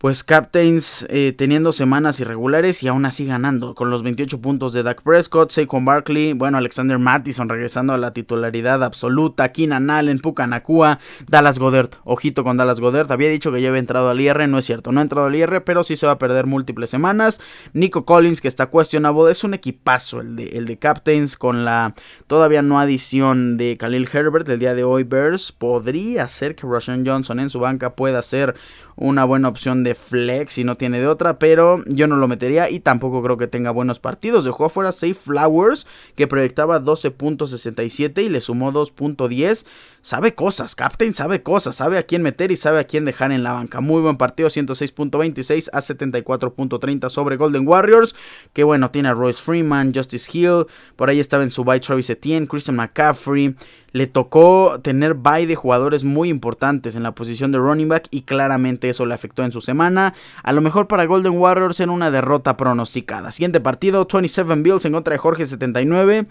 [0.00, 4.82] pues Captains eh, teniendo semanas irregulares y aún así ganando, con los 28 puntos de
[4.82, 10.46] Dak Prescott, Saquon Barkley, bueno, Alexander Mattison regresando a la titularidad absoluta, Keenan Allen, Puka
[10.46, 14.48] Nakua, Dallas Godert, ojito con Dallas Godert, había dicho que ya había entrado al IR,
[14.48, 16.88] no es cierto, no ha entrado al IR, pero sí se va a perder múltiples
[16.88, 17.38] semanas,
[17.74, 21.92] Nico Collins que está cuestionable, es un equipazo el de, Captains con la
[22.26, 27.04] todavía no adición de Khalil Herbert, el día de hoy Bears, podría ser que Rashawn
[27.06, 28.54] Johnson en su banca pueda ser
[29.00, 32.68] una buena opción de flex y no tiene de otra, pero yo no lo metería
[32.68, 34.44] y tampoco creo que tenga buenos partidos.
[34.44, 39.64] Dejó afuera Safe Flowers que proyectaba 12.67 y le sumó 2.10.
[40.02, 43.42] Sabe cosas, Captain sabe cosas, sabe a quién meter y sabe a quién dejar en
[43.42, 43.80] la banca.
[43.80, 48.14] Muy buen partido, 106.26 a 74.30 sobre Golden Warriors.
[48.52, 52.10] Que bueno, tiene a Royce Freeman, Justice Hill, por ahí estaba en su bye Travis
[52.10, 53.56] Etienne, Christian McCaffrey
[53.92, 58.22] le tocó tener bye de jugadores muy importantes en la posición de running back y
[58.22, 60.14] claramente eso le afectó en su semana.
[60.42, 63.32] A lo mejor para Golden Warriors en una derrota pronosticada.
[63.32, 66.26] Siguiente partido, 27 Bills en contra de Jorge 79.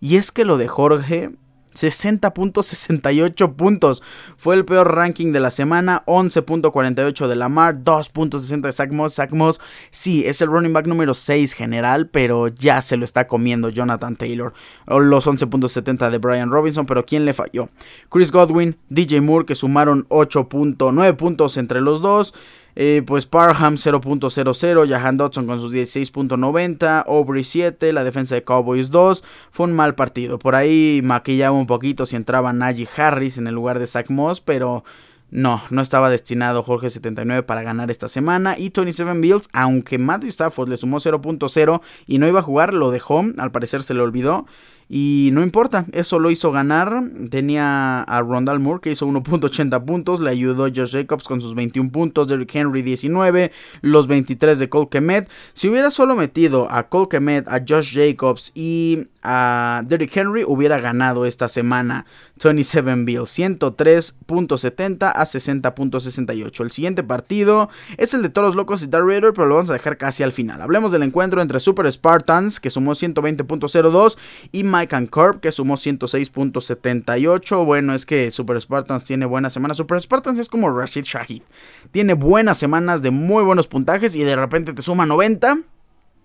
[0.00, 1.30] Y es que lo de Jorge
[1.74, 4.02] 60.68 puntos.
[4.36, 6.02] Fue el peor ranking de la semana.
[6.06, 7.78] 11.48 de Lamar.
[7.78, 9.14] 2.60 de Zach Moss.
[9.14, 13.26] Zach Moss, sí, es el running back número 6 general, pero ya se lo está
[13.26, 14.52] comiendo Jonathan Taylor.
[14.86, 17.68] Los 11.70 de Brian Robinson, pero ¿quién le falló?
[18.10, 22.34] Chris Godwin, DJ Moore, que sumaron 8.9 puntos entre los dos.
[22.74, 28.90] Eh, pues Parham 0.00, Jahan Dodson con sus 16.90, Aubrey 7, la defensa de Cowboys
[28.90, 29.22] 2.
[29.50, 30.38] Fue un mal partido.
[30.38, 34.40] Por ahí maquillaba un poquito si entraba Najee Harris en el lugar de Zach Moss,
[34.40, 34.84] pero
[35.32, 38.58] no, no estaba destinado Jorge 79 para ganar esta semana.
[38.58, 42.90] Y 27 Bills, aunque Matthew Stafford le sumó 0.0 y no iba a jugar, lo
[42.90, 43.24] dejó.
[43.38, 44.46] Al parecer se le olvidó.
[44.88, 47.02] Y no importa, eso lo hizo ganar.
[47.30, 50.20] Tenía a Rondal Moore que hizo 1.80 puntos.
[50.20, 52.28] Le ayudó Josh Jacobs con sus 21 puntos.
[52.28, 53.52] Derrick Henry 19.
[53.80, 55.28] Los 23 de Cole Kemet.
[55.54, 60.80] Si hubiera solo metido a Cole Kemet, a Josh Jacobs y a Derrick Henry, hubiera
[60.80, 62.06] ganado esta semana
[62.42, 63.38] 27 Bills.
[63.38, 66.60] 103.70 a 60.68.
[66.60, 69.74] El siguiente partido es el de Toros Locos y Dark Raider, pero lo vamos a
[69.74, 70.60] dejar casi al final.
[70.60, 74.18] Hablemos del encuentro entre Super Spartans, que sumó 120.02,
[74.50, 77.64] y Mike and que sumó 106.78.
[77.64, 79.76] Bueno, es que Super Spartans tiene buenas semanas.
[79.76, 81.42] Super Spartans es como Rashid Shahid.
[81.90, 85.58] Tiene buenas semanas de muy buenos puntajes y de repente te suma 90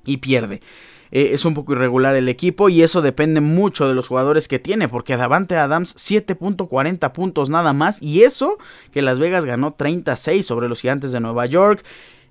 [0.06, 0.62] y pierde.
[1.12, 4.60] Eh, es un poco irregular el equipo y eso depende mucho de los jugadores que
[4.60, 8.58] tiene, porque Davante Adams 7.40 puntos nada más y eso
[8.91, 11.84] que Las Vegas ganó 36 sobre los Gigantes de Nueva York.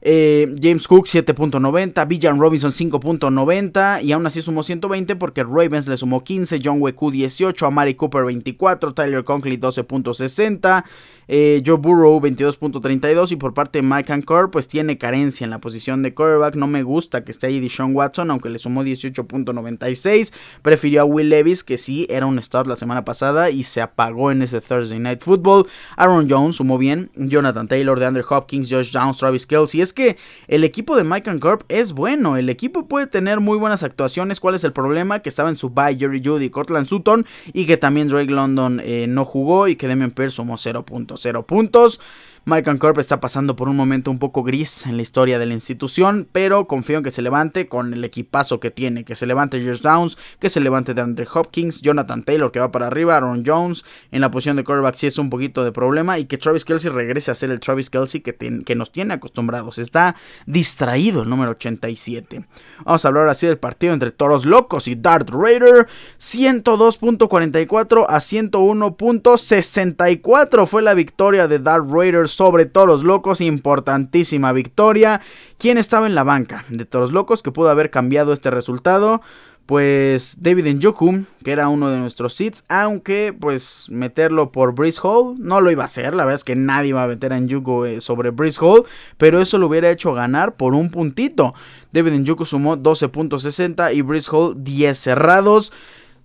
[0.03, 5.97] Eh, James Cook 7.90, Villan Robinson 5.90 y aún así sumó 120 porque Ravens le
[5.97, 10.85] sumó 15, John Weku 18, Amari Cooper 24, Tyler Conklin 12.60.
[11.29, 15.61] Eh, Joe Burrow 22.32 y por parte de Mike Ancor pues tiene carencia en la
[15.61, 16.57] posición de quarterback.
[16.57, 20.33] No me gusta que esté ahí Deshaun Watson aunque le sumó 18.96.
[20.62, 24.31] Prefirió a Will Levis que sí era un start la semana pasada y se apagó
[24.31, 25.67] en ese Thursday Night Football.
[25.97, 27.11] Aaron Jones sumó bien.
[27.17, 29.81] Jonathan Taylor, de Andrew Hopkins, Josh Downs, Travis Kelsey.
[29.81, 30.17] Es que
[30.49, 32.37] el equipo de Mike Ancor es bueno.
[32.37, 34.41] El equipo puede tener muy buenas actuaciones.
[34.41, 35.21] ¿Cuál es el problema?
[35.21, 39.07] Que estaba en su bye Jerry Judy, Cortland Sutton y que también Drake London eh,
[39.09, 40.85] no jugó y que Demian Pierce sumó 0
[41.17, 42.01] 0 puntos.
[42.49, 45.55] Mike Corp está pasando por un momento un poco gris en la historia de la
[45.55, 49.61] institución, pero confío en que se levante con el equipazo que tiene, que se levante
[49.61, 53.43] Josh Downs, que se levante de Andre Hopkins, Jonathan Taylor que va para arriba, Aaron
[53.45, 56.65] Jones en la posición de quarterback sí es un poquito de problema y que Travis
[56.65, 59.79] Kelsey regrese a ser el Travis Kelsey que, nos tiene acostumbrados.
[59.79, 60.15] Está
[60.47, 62.47] distraído el número 87.
[62.85, 65.89] Vamos a hablar así del partido entre Toros Locos y Dart Raider.
[66.21, 75.22] 102.44 a 101.64 fue la victoria de Dart Raiders sobre Toros Locos, importantísima victoria.
[75.57, 79.22] ¿Quién estaba en la banca de Toros Locos que pudo haber cambiado este resultado?
[79.64, 85.37] Pues David Njoku, que era uno de nuestros seats, aunque pues meterlo por Breeze Hall
[85.38, 87.87] no lo iba a hacer, la verdad es que nadie iba a meter a Njoku
[87.87, 88.85] eh, sobre Breeze Hall,
[89.16, 91.55] pero eso lo hubiera hecho ganar por un puntito.
[91.90, 95.72] David Njoku sumó 12.60 y Breeze Hall 10 cerrados.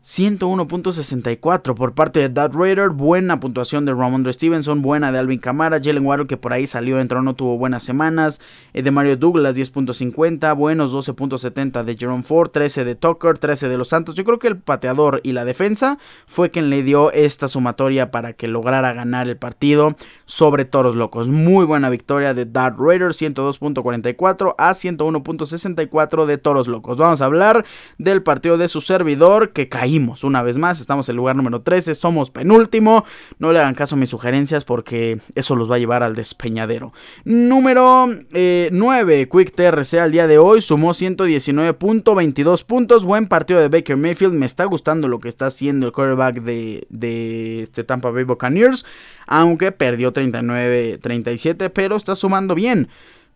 [0.04, 2.90] 101.64 por parte de Dad Raider.
[2.90, 4.82] Buena puntuación de Ramondre Stevenson.
[4.82, 5.80] Buena de Alvin Kamara.
[5.80, 8.42] Jalen Waddle que por ahí salió, entró, no tuvo buenas semanas.
[8.74, 10.56] Eh, de Mario Douglas 10.50.
[10.58, 12.50] Buenos 12.70 de Jerome Ford.
[12.50, 13.38] 13 de Tucker.
[13.38, 14.16] 13 de Los Santos.
[14.16, 18.34] Yo creo que el pateador y la defensa fue quien le dio esta sumatoria para
[18.34, 21.28] que lograra ganar el partido sobre Toros Locos.
[21.28, 23.12] Muy buena victoria de Dad Raider.
[23.12, 26.98] 102.44 a 101.64 de Toros Locos.
[26.98, 27.66] Vamos a hablar
[28.00, 30.80] del partido de su servidor que cayó una vez más.
[30.80, 33.04] Estamos en el lugar número 13, somos penúltimo.
[33.40, 36.94] No le hagan caso a mis sugerencias porque eso los va a llevar al despeñadero.
[37.26, 43.06] Número 9, eh, Quick TRC al día de hoy sumó 119.22 puntos.
[43.06, 44.34] Buen partido de Baker Mayfield.
[44.34, 48.86] Me está gustando lo que está haciendo el quarterback de, de este Tampa Bay Buccaneers.
[49.28, 52.90] Aunque perdió 39-37, pero está sumando bien.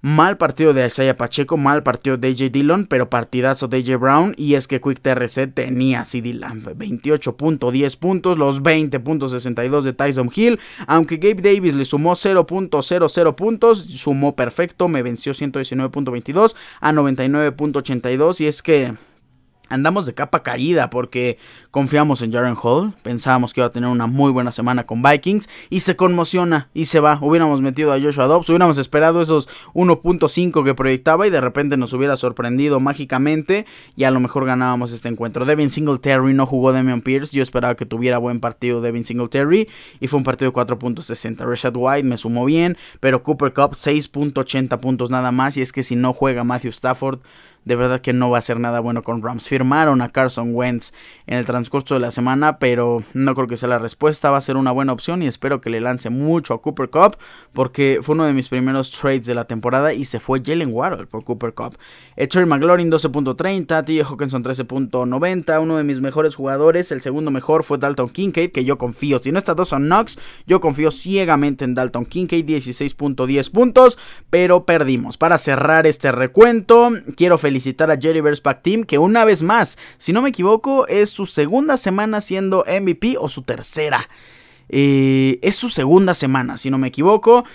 [0.06, 4.36] Mal partido de Isaiah Pacheco, mal partido de AJ Dillon, pero partidazo de AJ Brown.
[4.38, 10.60] Y es que Quick TRC tenía CD Lamb 28.10 puntos, los 20.62 de Tyson Hill.
[10.86, 18.41] Aunque Gabe Davis le sumó 0.00 puntos, sumó perfecto, me venció 119.22 a 99.82.
[18.41, 18.94] Y es que
[19.69, 21.38] andamos de capa caída porque
[21.71, 25.49] confiamos en Jaren Hall, pensábamos que iba a tener una muy buena semana con Vikings
[25.69, 27.19] y se conmociona y se va.
[27.21, 31.93] Hubiéramos metido a Joshua Dobbs, hubiéramos esperado esos 1.5 que proyectaba y de repente nos
[31.93, 35.45] hubiera sorprendido mágicamente y a lo mejor ganábamos este encuentro.
[35.45, 39.67] Devin Singletary no jugó Damian Pierce, yo esperaba que tuviera buen partido Devin Singletary
[39.99, 41.45] y fue un partido de 4.60.
[41.45, 45.84] Rashad White me sumó bien, pero Cooper Cup 6.80 puntos nada más y es que
[45.84, 47.19] si no juega Matthew Stafford
[47.65, 49.47] de verdad que no va a ser nada bueno con Rams.
[49.47, 50.93] Firmaron a Carson Wentz
[51.25, 54.30] en el transcurso de la semana, pero no creo que sea la respuesta.
[54.30, 57.17] Va a ser una buena opción y espero que le lance mucho a Cooper Cup,
[57.54, 61.08] porque fue uno de mis primeros trades de la temporada y se fue Jalen Waddle
[61.08, 61.78] por Cooper Cup.
[62.15, 64.04] Terry McLaurin 12.30, T.
[64.04, 66.91] Hawkinson 13.90, uno de mis mejores jugadores.
[66.91, 69.17] El segundo mejor fue Dalton Kincaid, que yo confío.
[69.19, 73.97] Si no estas dos son Knox, yo confío ciegamente en Dalton Kincaid, 16.10 puntos,
[74.30, 75.17] pero perdimos.
[75.17, 79.78] Para cerrar este recuento, quiero felicitar felicitar a Jerry Verspack Team, que una vez más,
[79.98, 84.10] si no me equivoco, es su segunda semana siendo MVP o su tercera.
[84.68, 87.46] Eh, es su segunda semana, si no me equivoco.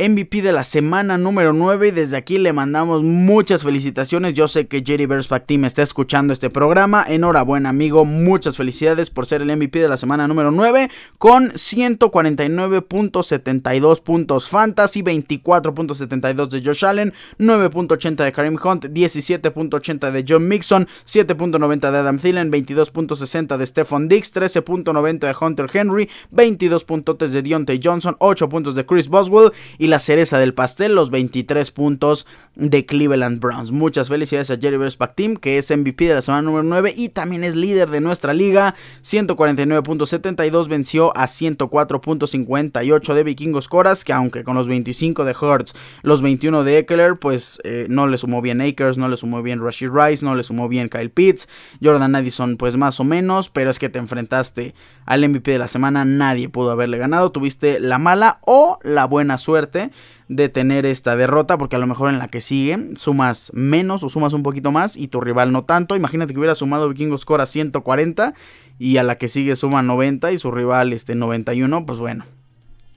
[0.00, 4.32] MVP de la semana número 9 y desde aquí le mandamos muchas felicitaciones.
[4.32, 7.04] Yo sé que Jerry Verspack Team está escuchando este programa.
[7.06, 14.00] Enhorabuena amigo, muchas felicidades por ser el MVP de la semana número 9 con 149.72
[14.00, 21.90] puntos fantasy, 24.72 de Josh Allen, 9.80 de Karim Hunt, 17.80 de John Mixon, 7.90
[21.90, 27.80] de Adam Thielen, 22.60 de Stephon Dix, 13.90 de Hunter Henry, 22 puntos de Deontay
[27.84, 32.86] Johnson, 8 puntos de Chris Boswell y la cereza del pastel, los 23 puntos de
[32.86, 33.70] Cleveland Browns.
[33.72, 37.10] Muchas felicidades a Jerry Verspack Team, que es MVP de la semana número 9 y
[37.10, 38.74] también es líder de nuestra liga.
[39.02, 46.22] 149.72 venció a 104.58 de Vikingos Coras, que aunque con los 25 de Hurts, los
[46.22, 49.90] 21 de Eckler, pues eh, no le sumó bien Akers, no le sumó bien Rashid
[49.92, 51.48] Rice, no le sumó bien Kyle Pitts,
[51.82, 54.74] Jordan Addison pues más o menos, pero es que te enfrentaste
[55.06, 59.38] al MVP de la semana, nadie pudo haberle ganado, tuviste la mala o la buena
[59.38, 59.79] suerte
[60.28, 64.08] de tener esta derrota, porque a lo mejor en la que sigue sumas menos o
[64.08, 65.96] sumas un poquito más y tu rival no tanto.
[65.96, 68.34] Imagínate que hubiera sumado Vikingos Score a 140
[68.78, 72.24] y a la que sigue suma 90 y su rival este 91, pues bueno,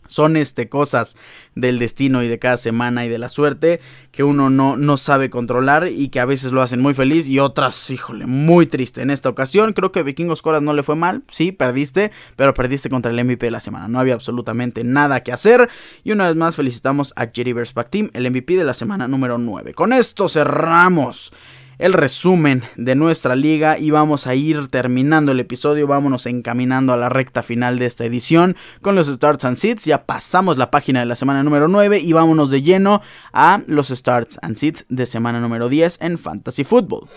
[0.08, 1.16] son este, cosas
[1.56, 3.80] del destino y de cada semana y de la suerte
[4.12, 7.39] que uno no, no sabe controlar y que a veces lo hacen muy feliz y
[7.39, 9.02] otras, híjole, muy triste.
[9.02, 12.89] En esta ocasión creo que Vikingos Coras no le fue mal, sí, perdiste, pero perdiste
[12.89, 13.88] contra el MVP de la semana.
[13.88, 15.70] No había absolutamente nada que hacer.
[16.04, 19.38] Y una vez más felicitamos a Jerry Back Team, el MVP de la semana número
[19.38, 19.74] 9.
[19.74, 21.34] Con esto cerramos
[21.84, 26.98] el resumen de nuestra liga y vamos a ir terminando el episodio, vámonos encaminando a
[26.98, 31.02] la recta final de esta edición con los Starts and Seeds, ya pasamos la página
[31.02, 33.02] de la semana número 9 y vámonos de lleno
[33.34, 37.10] a los Starts and Seeds de semana número 10 en Fantasy Football.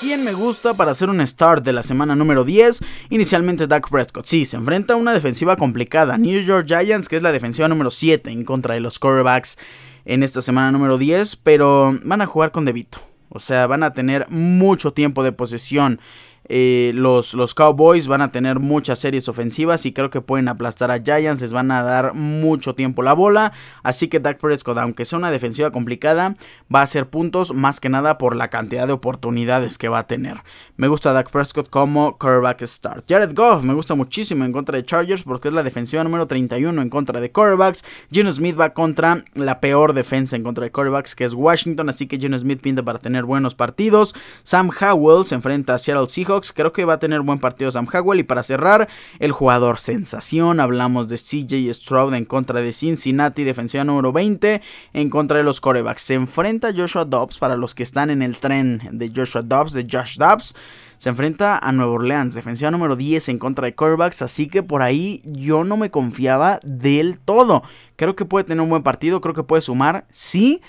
[0.00, 2.80] ¿Quién me gusta para hacer un start de la semana número 10?
[3.10, 4.26] Inicialmente Dak Prescott.
[4.26, 6.18] Sí, se enfrenta a una defensiva complicada.
[6.18, 9.58] New York Giants, que es la defensiva número 7 en contra de los quarterbacks
[10.04, 13.13] en esta semana número 10, pero van a jugar con Debito.
[13.34, 16.00] O sea, van a tener mucho tiempo de posesión
[16.48, 20.90] eh, los, los Cowboys van a tener muchas series ofensivas y creo que pueden aplastar
[20.90, 25.04] a Giants, les van a dar mucho tiempo la bola, así que Dak Prescott, aunque
[25.04, 26.36] sea una defensiva complicada,
[26.74, 30.06] va a hacer puntos más que nada por la cantidad de oportunidades que va a
[30.06, 30.38] tener.
[30.76, 33.04] Me gusta Dak Prescott como quarterback start.
[33.08, 36.82] Jared Goff me gusta muchísimo en contra de Chargers porque es la defensiva número 31
[36.82, 37.84] en contra de quarterbacks.
[38.10, 42.06] Gino Smith va contra la peor defensa en contra de quarterbacks que es Washington, así
[42.06, 44.14] que Gino Smith pinta para tener buenos partidos.
[44.42, 47.86] Sam Howell se enfrenta a Seattle Seahawks Creo que va a tener buen partido Sam
[47.92, 48.20] Howell.
[48.20, 50.60] Y para cerrar, el jugador sensación.
[50.60, 54.60] Hablamos de CJ Stroud en contra de Cincinnati, defensiva número 20
[54.92, 56.02] en contra de los corebacks.
[56.02, 59.86] Se enfrenta Joshua Dobbs para los que están en el tren de Joshua Dobbs, de
[59.90, 60.54] Josh Dobbs.
[60.98, 64.80] Se enfrenta a Nueva Orleans, defensiva número 10 en contra de corebacks, así que por
[64.80, 67.62] ahí yo no me confiaba del todo.
[67.96, 70.62] Creo que puede tener un buen partido, creo que puede sumar, sí,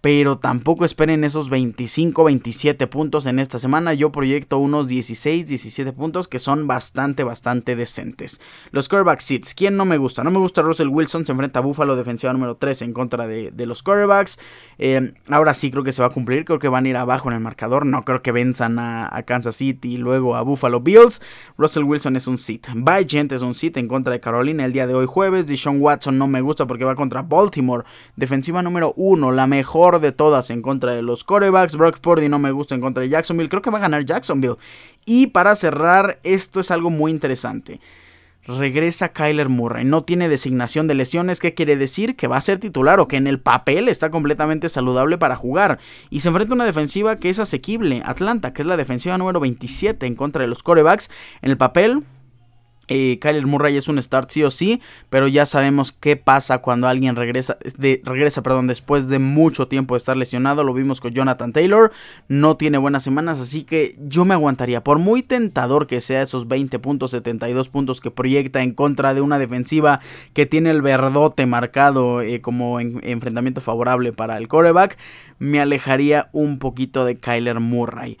[0.00, 3.92] pero tampoco esperen esos 25, 27 puntos en esta semana.
[3.92, 8.40] Yo proyecto unos 16, 17 puntos que son bastante, bastante decentes.
[8.70, 10.24] Los quarterback seats, ¿quién no me gusta?
[10.24, 13.52] No me gusta Russell Wilson, se enfrenta a Buffalo, defensiva número 3 en contra de,
[13.66, 14.38] los quarterbacks.
[14.78, 17.28] Eh, ahora sí creo que se va a cumplir, creo que van a ir abajo
[17.28, 17.84] en el marcador.
[17.84, 21.20] No creo que venzan a, Kansas City y luego a Buffalo Bills.
[21.58, 22.66] Russell Wilson es un sit.
[23.06, 25.46] Gente es un sit en contra de Carolina el día de hoy jueves.
[25.46, 27.84] Deshaun Watson no me gusta porque va contra Baltimore,
[28.16, 31.76] defensiva número 1, la mejor de todas en contra de los corebacks.
[31.76, 33.48] Brock Purdy no me gusta en contra de Jacksonville.
[33.48, 34.56] Creo que va a ganar Jacksonville.
[35.04, 37.80] Y para cerrar, esto es algo muy interesante.
[38.46, 39.84] Regresa Kyler Murray.
[39.84, 41.40] No tiene designación de lesiones.
[41.40, 42.16] ¿Qué quiere decir?
[42.16, 45.78] Que va a ser titular o que en el papel está completamente saludable para jugar.
[46.08, 48.02] Y se enfrenta a una defensiva que es asequible.
[48.04, 51.10] Atlanta, que es la defensiva número 27 en contra de los corebacks.
[51.42, 52.02] En el papel,
[52.90, 57.14] Kyler Murray es un start sí o sí, pero ya sabemos qué pasa cuando alguien
[57.14, 57.56] regresa,
[58.02, 60.64] regresa perdón, después de mucho tiempo de estar lesionado.
[60.64, 61.92] Lo vimos con Jonathan Taylor,
[62.28, 64.82] no tiene buenas semanas, así que yo me aguantaría.
[64.82, 69.20] Por muy tentador que sea esos 20 puntos, 72 puntos que proyecta en contra de
[69.20, 70.00] una defensiva
[70.34, 74.98] que tiene el verdote marcado eh, como enfrentamiento favorable para el coreback,
[75.38, 78.18] me alejaría un poquito de Kyler Murray.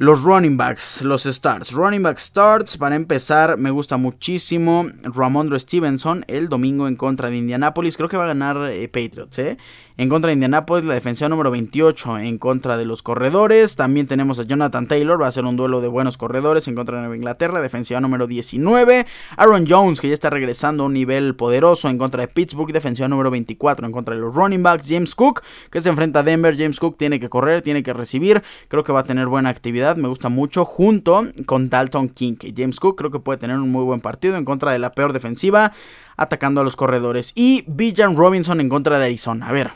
[0.00, 1.72] Los running backs, los starts.
[1.72, 7.38] Running back starts, para empezar, me gusta muchísimo Ramondre Stevenson el domingo en contra de
[7.38, 7.96] Indianapolis.
[7.96, 9.58] Creo que va a ganar eh, Patriots, ¿eh?
[10.00, 13.74] En contra de Indianapolis, la defensiva número 28 en contra de los corredores.
[13.74, 16.94] También tenemos a Jonathan Taylor, va a ser un duelo de buenos corredores en contra
[16.94, 19.06] de Nueva Inglaterra, defensiva número 19.
[19.36, 23.08] Aaron Jones, que ya está regresando a un nivel poderoso en contra de Pittsburgh, defensiva
[23.08, 24.88] número 24 en contra de los running backs.
[24.88, 26.56] James Cook, que se enfrenta a Denver.
[26.56, 28.44] James Cook tiene que correr, tiene que recibir.
[28.68, 32.36] Creo que va a tener buena actividad, me gusta mucho, junto con Dalton King.
[32.56, 35.12] James Cook creo que puede tener un muy buen partido en contra de la peor
[35.12, 35.72] defensiva,
[36.16, 37.32] atacando a los corredores.
[37.34, 39.48] Y Bijan Robinson en contra de Arizona.
[39.48, 39.72] A ver,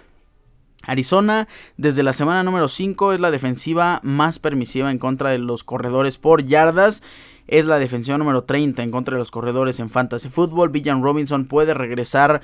[0.82, 5.64] Arizona desde la semana número 5 es la defensiva más permisiva en contra de los
[5.64, 7.02] corredores por yardas.
[7.48, 10.70] Es la defensiva número 30 en contra de los corredores en Fantasy Football.
[10.70, 12.40] Villan Robinson puede regresar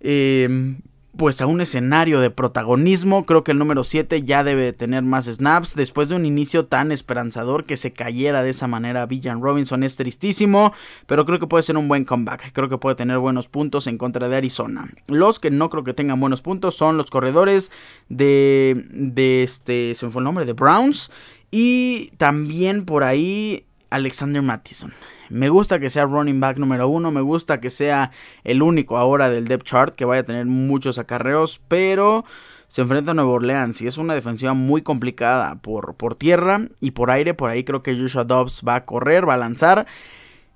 [0.00, 0.76] eh,
[1.16, 3.26] pues a un escenario de protagonismo.
[3.26, 5.74] Creo que el número 7 ya debe tener más snaps.
[5.74, 9.96] Después de un inicio tan esperanzador que se cayera de esa manera Villan Robinson es
[9.96, 10.72] tristísimo.
[11.06, 12.52] Pero creo que puede ser un buen comeback.
[12.52, 14.90] Creo que puede tener buenos puntos en contra de Arizona.
[15.06, 17.70] Los que no creo que tengan buenos puntos son los corredores
[18.08, 18.86] de.
[18.90, 19.94] de este.
[19.94, 20.46] Se me fue el nombre.
[20.46, 21.10] De Browns.
[21.50, 24.94] Y también por ahí Alexander Mattison.
[25.32, 28.10] Me gusta que sea running back número uno, me gusta que sea
[28.44, 32.26] el único ahora del depth chart que vaya a tener muchos acarreos, pero
[32.68, 36.90] se enfrenta a Nueva Orleans y es una defensiva muy complicada por, por tierra y
[36.90, 37.32] por aire.
[37.32, 39.86] Por ahí creo que Joshua Dobbs va a correr, va a lanzar.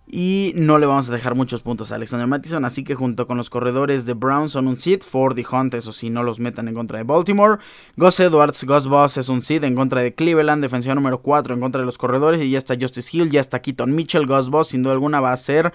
[0.09, 2.65] Y no le vamos a dejar muchos puntos a Alexander Mattison.
[2.65, 5.03] Así que junto con los corredores de Brown son un seed.
[5.03, 7.59] Ford y Hunt, eso sí, no los metan en contra de Baltimore.
[7.97, 10.63] Gus Edwards, Gus Boss es un seed en contra de Cleveland.
[10.63, 12.41] Defensiva número 4 en contra de los corredores.
[12.41, 14.27] Y ya está Justice Hill, ya está Keaton Mitchell.
[14.27, 15.73] Gus Boss, sin duda alguna, va a ser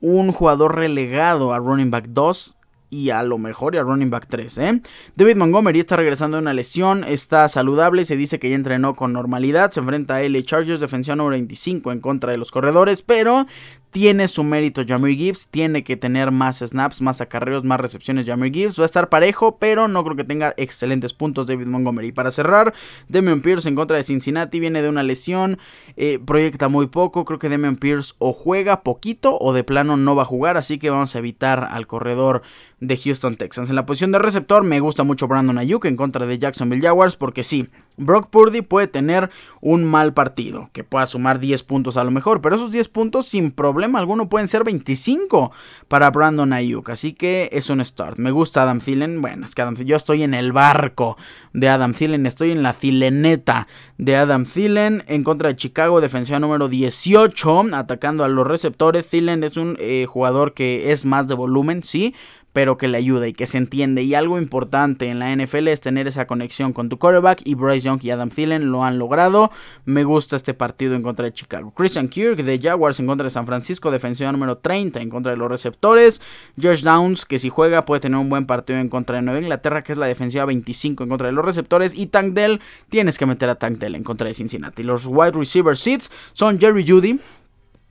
[0.00, 2.56] un jugador relegado a running back 2
[2.94, 4.58] y a lo mejor y a running back 3.
[4.58, 4.80] ¿eh?
[5.16, 9.12] David Montgomery está regresando de una lesión, está saludable, se dice que ya entrenó con
[9.12, 13.46] normalidad, se enfrenta a LA Chargers, defensión número 25 en contra de los corredores, pero
[13.94, 18.52] tiene su mérito Jamir Gibbs, tiene que tener más snaps, más acarreos, más recepciones Jamir
[18.52, 22.10] Gibbs, va a estar parejo, pero no creo que tenga excelentes puntos David Montgomery.
[22.10, 22.74] Para cerrar,
[23.06, 25.58] Demian Pierce en contra de Cincinnati, viene de una lesión,
[25.96, 30.16] eh, proyecta muy poco, creo que Demian Pierce o juega poquito o de plano no
[30.16, 32.42] va a jugar, así que vamos a evitar al corredor
[32.80, 33.70] de Houston Texans.
[33.70, 37.14] En la posición de receptor me gusta mucho Brandon Ayuk en contra de Jacksonville Jaguars
[37.14, 39.30] porque sí, Brock Purdy puede tener
[39.60, 43.26] un mal partido, que pueda sumar 10 puntos a lo mejor, pero esos 10 puntos
[43.26, 45.52] sin problema alguno pueden ser 25
[45.88, 48.18] para Brandon Ayuk, así que es un start.
[48.18, 51.16] Me gusta Adam Thielen, bueno, es que Adam, yo estoy en el barco
[51.52, 53.68] de Adam Thielen, estoy en la thileneta
[53.98, 59.08] de Adam Thielen en contra de Chicago, defensiva número 18, atacando a los receptores.
[59.08, 62.14] Thielen es un eh, jugador que es más de volumen, sí,
[62.54, 64.04] pero que le ayuda y que se entiende.
[64.04, 67.86] Y algo importante en la NFL es tener esa conexión con tu quarterback y Bryce
[67.86, 69.50] Young y Adam Thielen lo han logrado.
[69.84, 71.72] Me gusta este partido en contra de Chicago.
[71.72, 75.36] Christian Kirk de Jaguars en contra de San Francisco, defensiva número 30 en contra de
[75.36, 76.22] los receptores.
[76.60, 79.82] Josh Downs, que si juega puede tener un buen partido en contra de Nueva Inglaterra,
[79.82, 81.92] que es la defensiva 25 en contra de los receptores.
[81.92, 84.84] Y Tank Dell, tienes que meter a Tank Dell en contra de Cincinnati.
[84.84, 87.18] Los wide receiver seats son Jerry Judy,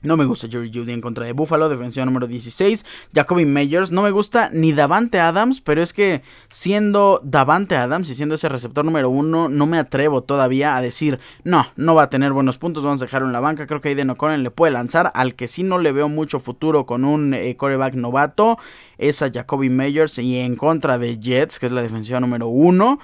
[0.04, 2.84] no me gusta Jerry Judy en contra de Buffalo, defensiva número 16.
[3.14, 3.90] Jacoby Meyers.
[3.90, 8.48] No me gusta ni Davante Adams, pero es que siendo Davante Adams y siendo ese
[8.48, 12.58] receptor número uno, no me atrevo todavía a decir, no, no va a tener buenos
[12.58, 13.66] puntos, vamos a dejarlo en la banca.
[13.66, 15.10] Creo que Aiden O'Connell le puede lanzar.
[15.14, 18.58] Al que sí no le veo mucho futuro con un eh, coreback novato
[18.98, 23.00] es a Jacoby Meyers y en contra de Jets, que es la defensiva número uno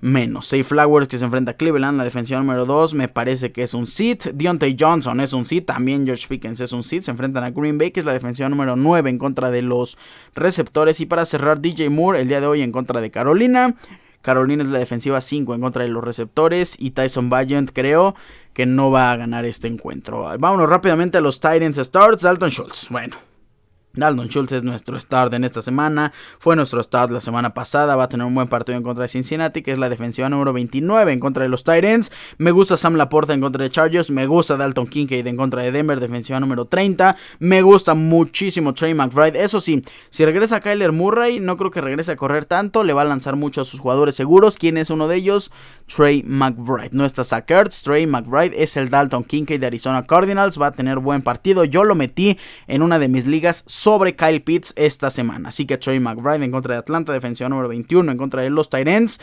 [0.00, 0.46] menos.
[0.46, 3.74] Safe Flowers que se enfrenta a Cleveland, la defensiva número 2, me parece que es
[3.74, 4.24] un sit.
[4.24, 7.02] Deontay Johnson es un sit, también George Pickens es un sit.
[7.02, 9.98] Se enfrentan a Green Bay, que es la defensiva número 9 en contra de los
[10.34, 11.00] receptores.
[11.00, 13.76] Y para cerrar, DJ Moore el día de hoy en contra de Carolina.
[14.22, 16.76] Carolina es la defensiva 5 en contra de los receptores.
[16.78, 18.14] Y Tyson Valiant creo
[18.52, 20.26] que no va a ganar este encuentro.
[20.38, 22.22] Vámonos rápidamente a los Titans Starts.
[22.22, 22.88] Dalton Schultz.
[22.90, 23.16] Bueno,
[23.94, 26.12] Dalton Schultz es nuestro start en esta semana.
[26.38, 27.96] Fue nuestro start la semana pasada.
[27.96, 30.52] Va a tener un buen partido en contra de Cincinnati, que es la defensiva número
[30.52, 32.12] 29 en contra de los Titans.
[32.38, 34.10] Me gusta Sam Laporta en contra de Chargers.
[34.10, 37.16] Me gusta Dalton Kincaid en contra de Denver, defensiva número 30.
[37.40, 39.42] Me gusta muchísimo Trey McBride.
[39.42, 42.84] Eso sí, si regresa Kyler Murray, no creo que regrese a correr tanto.
[42.84, 44.56] Le va a lanzar mucho a sus jugadores seguros.
[44.56, 45.50] ¿Quién es uno de ellos?
[45.86, 46.90] Trey McBride.
[46.92, 47.50] No está Zach
[47.82, 50.60] Trey McBride es el Dalton Kincaid de Arizona Cardinals.
[50.60, 51.64] Va a tener buen partido.
[51.64, 52.38] Yo lo metí
[52.68, 55.48] en una de mis ligas sobre Kyle Pitts esta semana.
[55.48, 58.68] Así que Trey McBride en contra de Atlanta, defensiva número 21 en contra de los
[58.68, 59.18] Titans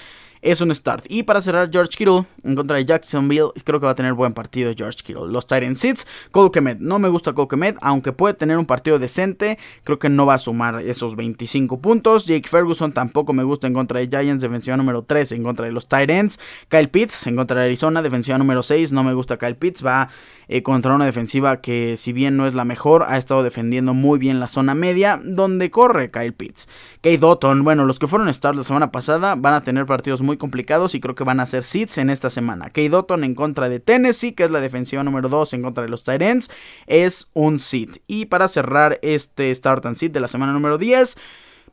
[0.52, 1.06] es un start.
[1.10, 3.50] Y para cerrar, George Kittle en contra de Jacksonville.
[3.66, 5.28] Creo que va a tener buen partido George Kittle.
[5.28, 6.80] Los Titans Seeds, Cole Kemet.
[6.80, 9.60] No me gusta Cole Kemet, aunque puede tener un partido decente.
[9.84, 12.28] Creo que no va a sumar esos 25 puntos.
[12.28, 15.74] Jake Ferguson tampoco me gusta en contra de Giants, defensiva número 3 en contra de
[15.74, 16.40] los Titans.
[16.70, 18.94] Kyle Pitts en contra de Arizona, defensiva número 6.
[18.94, 19.86] No me gusta Kyle Pitts.
[19.86, 20.10] Va
[20.48, 24.18] eh, contra una defensiva que, si bien no es la mejor, ha estado defendiendo muy
[24.18, 26.70] bien la zona media, donde corre Kyle Pitts.
[27.02, 30.37] Kate Dotton, bueno, los que fueron stars la semana pasada van a tener partidos muy
[30.38, 32.66] complicados y creo que van a ser seeds en esta semana.
[32.66, 35.90] Kate Dotton en contra de Tennessee, que es la defensiva número 2 en contra de
[35.90, 36.50] los Titans,
[36.88, 37.98] es un seed.
[38.08, 41.18] Y para cerrar este start and seed de la semana número 10,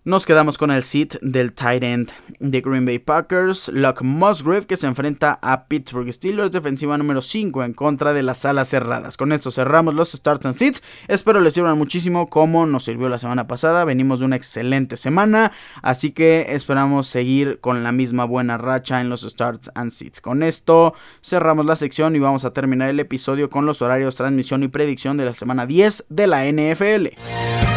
[0.04, 4.76] nos quedamos con el sit del tight end de Green Bay Packers, Luck Musgrave, que
[4.76, 9.16] se enfrenta a Pittsburgh Steelers, defensiva número 5 en contra de las alas cerradas.
[9.16, 10.82] Con esto cerramos los starts and sits.
[11.08, 13.86] Espero les sirvan muchísimo como nos sirvió la semana pasada.
[13.86, 19.08] Venimos de una excelente semana, así que esperamos seguir con la misma buena racha en
[19.08, 20.20] los starts and sits.
[20.20, 20.92] Con esto
[21.22, 25.16] cerramos la sección y vamos a terminar el episodio con los horarios, transmisión y predicción
[25.16, 27.73] de la semana 10 de la NFL.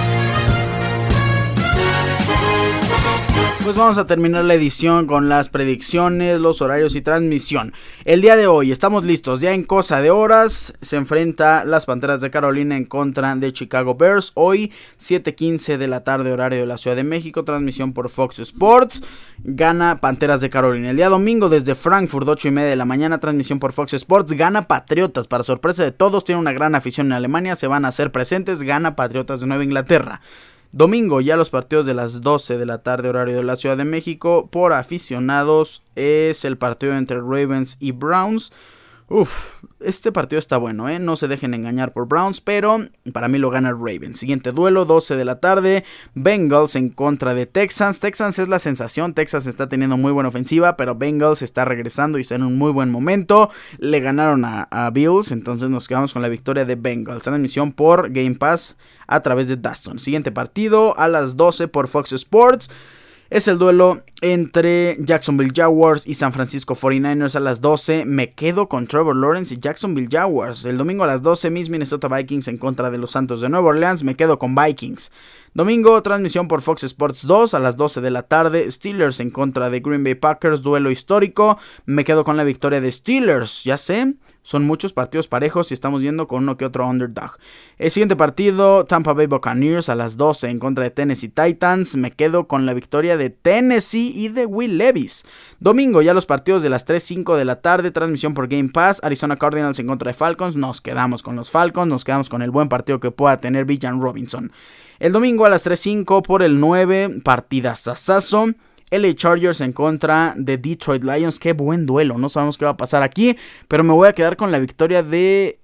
[3.68, 7.74] Pues vamos a terminar la edición con las predicciones, los horarios y transmisión.
[8.06, 12.22] El día de hoy estamos listos, ya en cosa de horas se enfrenta las Panteras
[12.22, 14.32] de Carolina en contra de Chicago Bears.
[14.36, 19.04] Hoy 7:15 de la tarde horario de la Ciudad de México, transmisión por Fox Sports.
[19.44, 20.92] Gana Panteras de Carolina.
[20.92, 24.32] El día domingo desde Frankfurt 8 y media de la mañana, transmisión por Fox Sports.
[24.32, 27.90] Gana Patriotas, para sorpresa de todos, tiene una gran afición en Alemania, se van a
[27.90, 28.64] hacer presentes.
[28.64, 30.22] Gana Patriotas de Nueva Inglaterra.
[30.78, 33.84] Domingo, ya los partidos de las 12 de la tarde, horario de la Ciudad de
[33.84, 38.54] México, por aficionados, es el partido entre Ravens y Browns.
[39.10, 41.00] Uf, este partido está bueno, ¿eh?
[41.00, 44.20] No se dejen engañar por Browns, pero para mí lo gana Ravens.
[44.20, 45.86] Siguiente duelo, 12 de la tarde.
[46.14, 48.02] Bengals en contra de Texans.
[48.02, 49.14] Texans es la sensación.
[49.14, 52.74] Texas está teniendo muy buena ofensiva, pero Bengals está regresando y está en un muy
[52.74, 53.50] buen momento.
[53.78, 57.24] Le ganaron a, a Bills, entonces nos quedamos con la victoria de Bengals.
[57.24, 58.76] Transmisión por Game Pass
[59.08, 60.00] a través de Dustin.
[60.00, 62.70] Siguiente partido a las 12 por Fox Sports
[63.30, 68.06] es el duelo entre Jacksonville Jaguars y San Francisco 49ers a las 12.
[68.06, 70.66] Me quedo con Trevor Lawrence y Jacksonville Jaguars.
[70.66, 73.70] El domingo a las 12, mis Minnesota Vikings en contra de los Santos de Nueva
[73.70, 74.04] Orleans.
[74.04, 75.12] Me quedo con Vikings.
[75.54, 78.70] Domingo, transmisión por Fox Sports 2 a las 12 de la tarde.
[78.72, 81.58] Steelers en contra de Green Bay Packers, duelo histórico.
[81.86, 84.14] Me quedo con la victoria de Steelers, ya sé.
[84.48, 87.32] Son muchos partidos parejos y estamos viendo con uno que otro underdog.
[87.78, 91.98] El siguiente partido, Tampa Bay Buccaneers a las 12 en contra de Tennessee Titans.
[91.98, 95.26] Me quedo con la victoria de Tennessee y de Will Levis.
[95.60, 97.92] Domingo, ya los partidos de las 3-5 de la tarde.
[97.92, 99.02] Transmisión por Game Pass.
[99.04, 100.56] Arizona Cardinals en contra de Falcons.
[100.56, 101.90] Nos quedamos con los Falcons.
[101.90, 104.54] Nos quedamos con el buen partido que pueda tener Villan Robinson.
[105.00, 108.54] El domingo a las 3.05 por el 9, partida Sasazo.
[108.92, 111.40] LA Chargers en contra de Detroit Lions.
[111.40, 112.18] Qué buen duelo.
[112.18, 113.38] No sabemos qué va a pasar aquí.
[113.68, 115.60] Pero me voy a quedar con la victoria de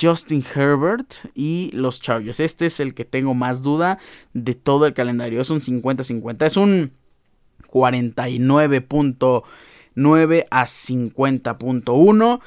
[0.00, 2.40] Justin Herbert y los Chargers.
[2.40, 3.98] Este es el que tengo más duda
[4.32, 5.40] de todo el calendario.
[5.40, 6.46] Es un 50-50.
[6.46, 6.92] Es un
[7.70, 12.40] 49.9 a 50.1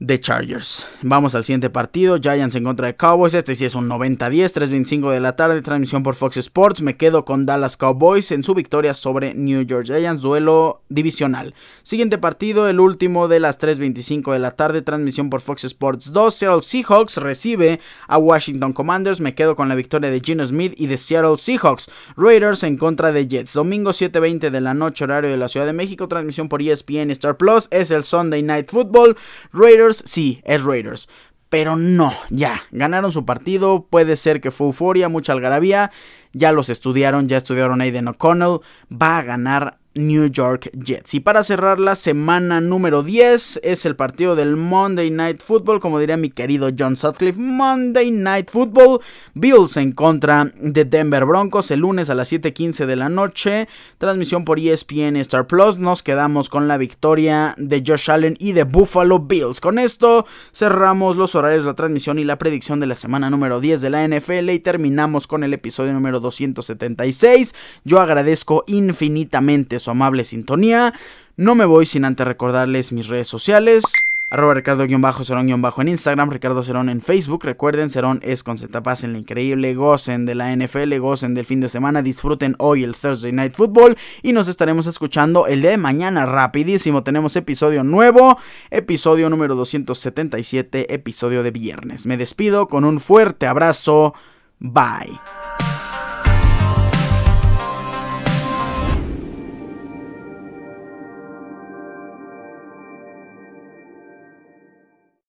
[0.00, 0.86] de Chargers.
[1.02, 3.34] Vamos al siguiente partido, Giants en contra de Cowboys.
[3.34, 6.82] Este sí es un 90-10, 3.25 de la tarde, transmisión por Fox Sports.
[6.82, 11.54] Me quedo con Dallas Cowboys en su victoria sobre New York Giants, duelo divisional.
[11.82, 16.34] Siguiente partido, el último de las 3.25 de la tarde, transmisión por Fox Sports 2.
[16.34, 19.20] Seattle Seahawks recibe a Washington Commanders.
[19.20, 21.88] Me quedo con la victoria de Gino Smith y de Seattle Seahawks.
[22.16, 23.52] Raiders en contra de Jets.
[23.52, 27.36] Domingo 7.20 de la noche, horario de la Ciudad de México, transmisión por ESPN Star
[27.36, 27.68] Plus.
[27.70, 29.16] Es el Sunday Night Football.
[29.52, 31.08] Raiders sí, es Raiders.
[31.50, 35.92] Pero no, ya, ganaron su partido, puede ser que fue euforia, mucha algarabía,
[36.32, 38.60] ya los estudiaron, ya estudiaron Aiden O'Connell,
[38.90, 41.14] va a ganar New York Jets.
[41.14, 45.98] Y para cerrar la semana número 10 es el partido del Monday Night Football, como
[45.98, 49.00] diría mi querido John Sutcliffe, Monday Night Football,
[49.34, 53.68] Bills en contra de Denver Broncos el lunes a las 7:15 de la noche,
[53.98, 58.64] transmisión por ESPN Star Plus, nos quedamos con la victoria de Josh Allen y de
[58.64, 59.60] Buffalo Bills.
[59.60, 63.60] Con esto cerramos los horarios de la transmisión y la predicción de la semana número
[63.60, 67.54] 10 de la NFL y terminamos con el episodio número 276.
[67.84, 70.92] Yo agradezco infinitamente su amable sintonía.
[71.36, 73.84] No me voy sin antes recordarles mis redes sociales.
[74.30, 77.44] Arroba Ricardo-Cerón- en Instagram, Ricardo Cerón en Facebook.
[77.44, 79.74] Recuerden, Cerón es con Z en la increíble.
[79.74, 82.02] Gocen de la NFL, gocen del fin de semana.
[82.02, 83.96] Disfruten hoy el Thursday Night Football.
[84.22, 87.04] Y nos estaremos escuchando el día de mañana rapidísimo.
[87.04, 88.36] Tenemos episodio nuevo,
[88.70, 92.04] episodio número 277, episodio de viernes.
[92.06, 94.14] Me despido con un fuerte abrazo.
[94.58, 95.53] Bye.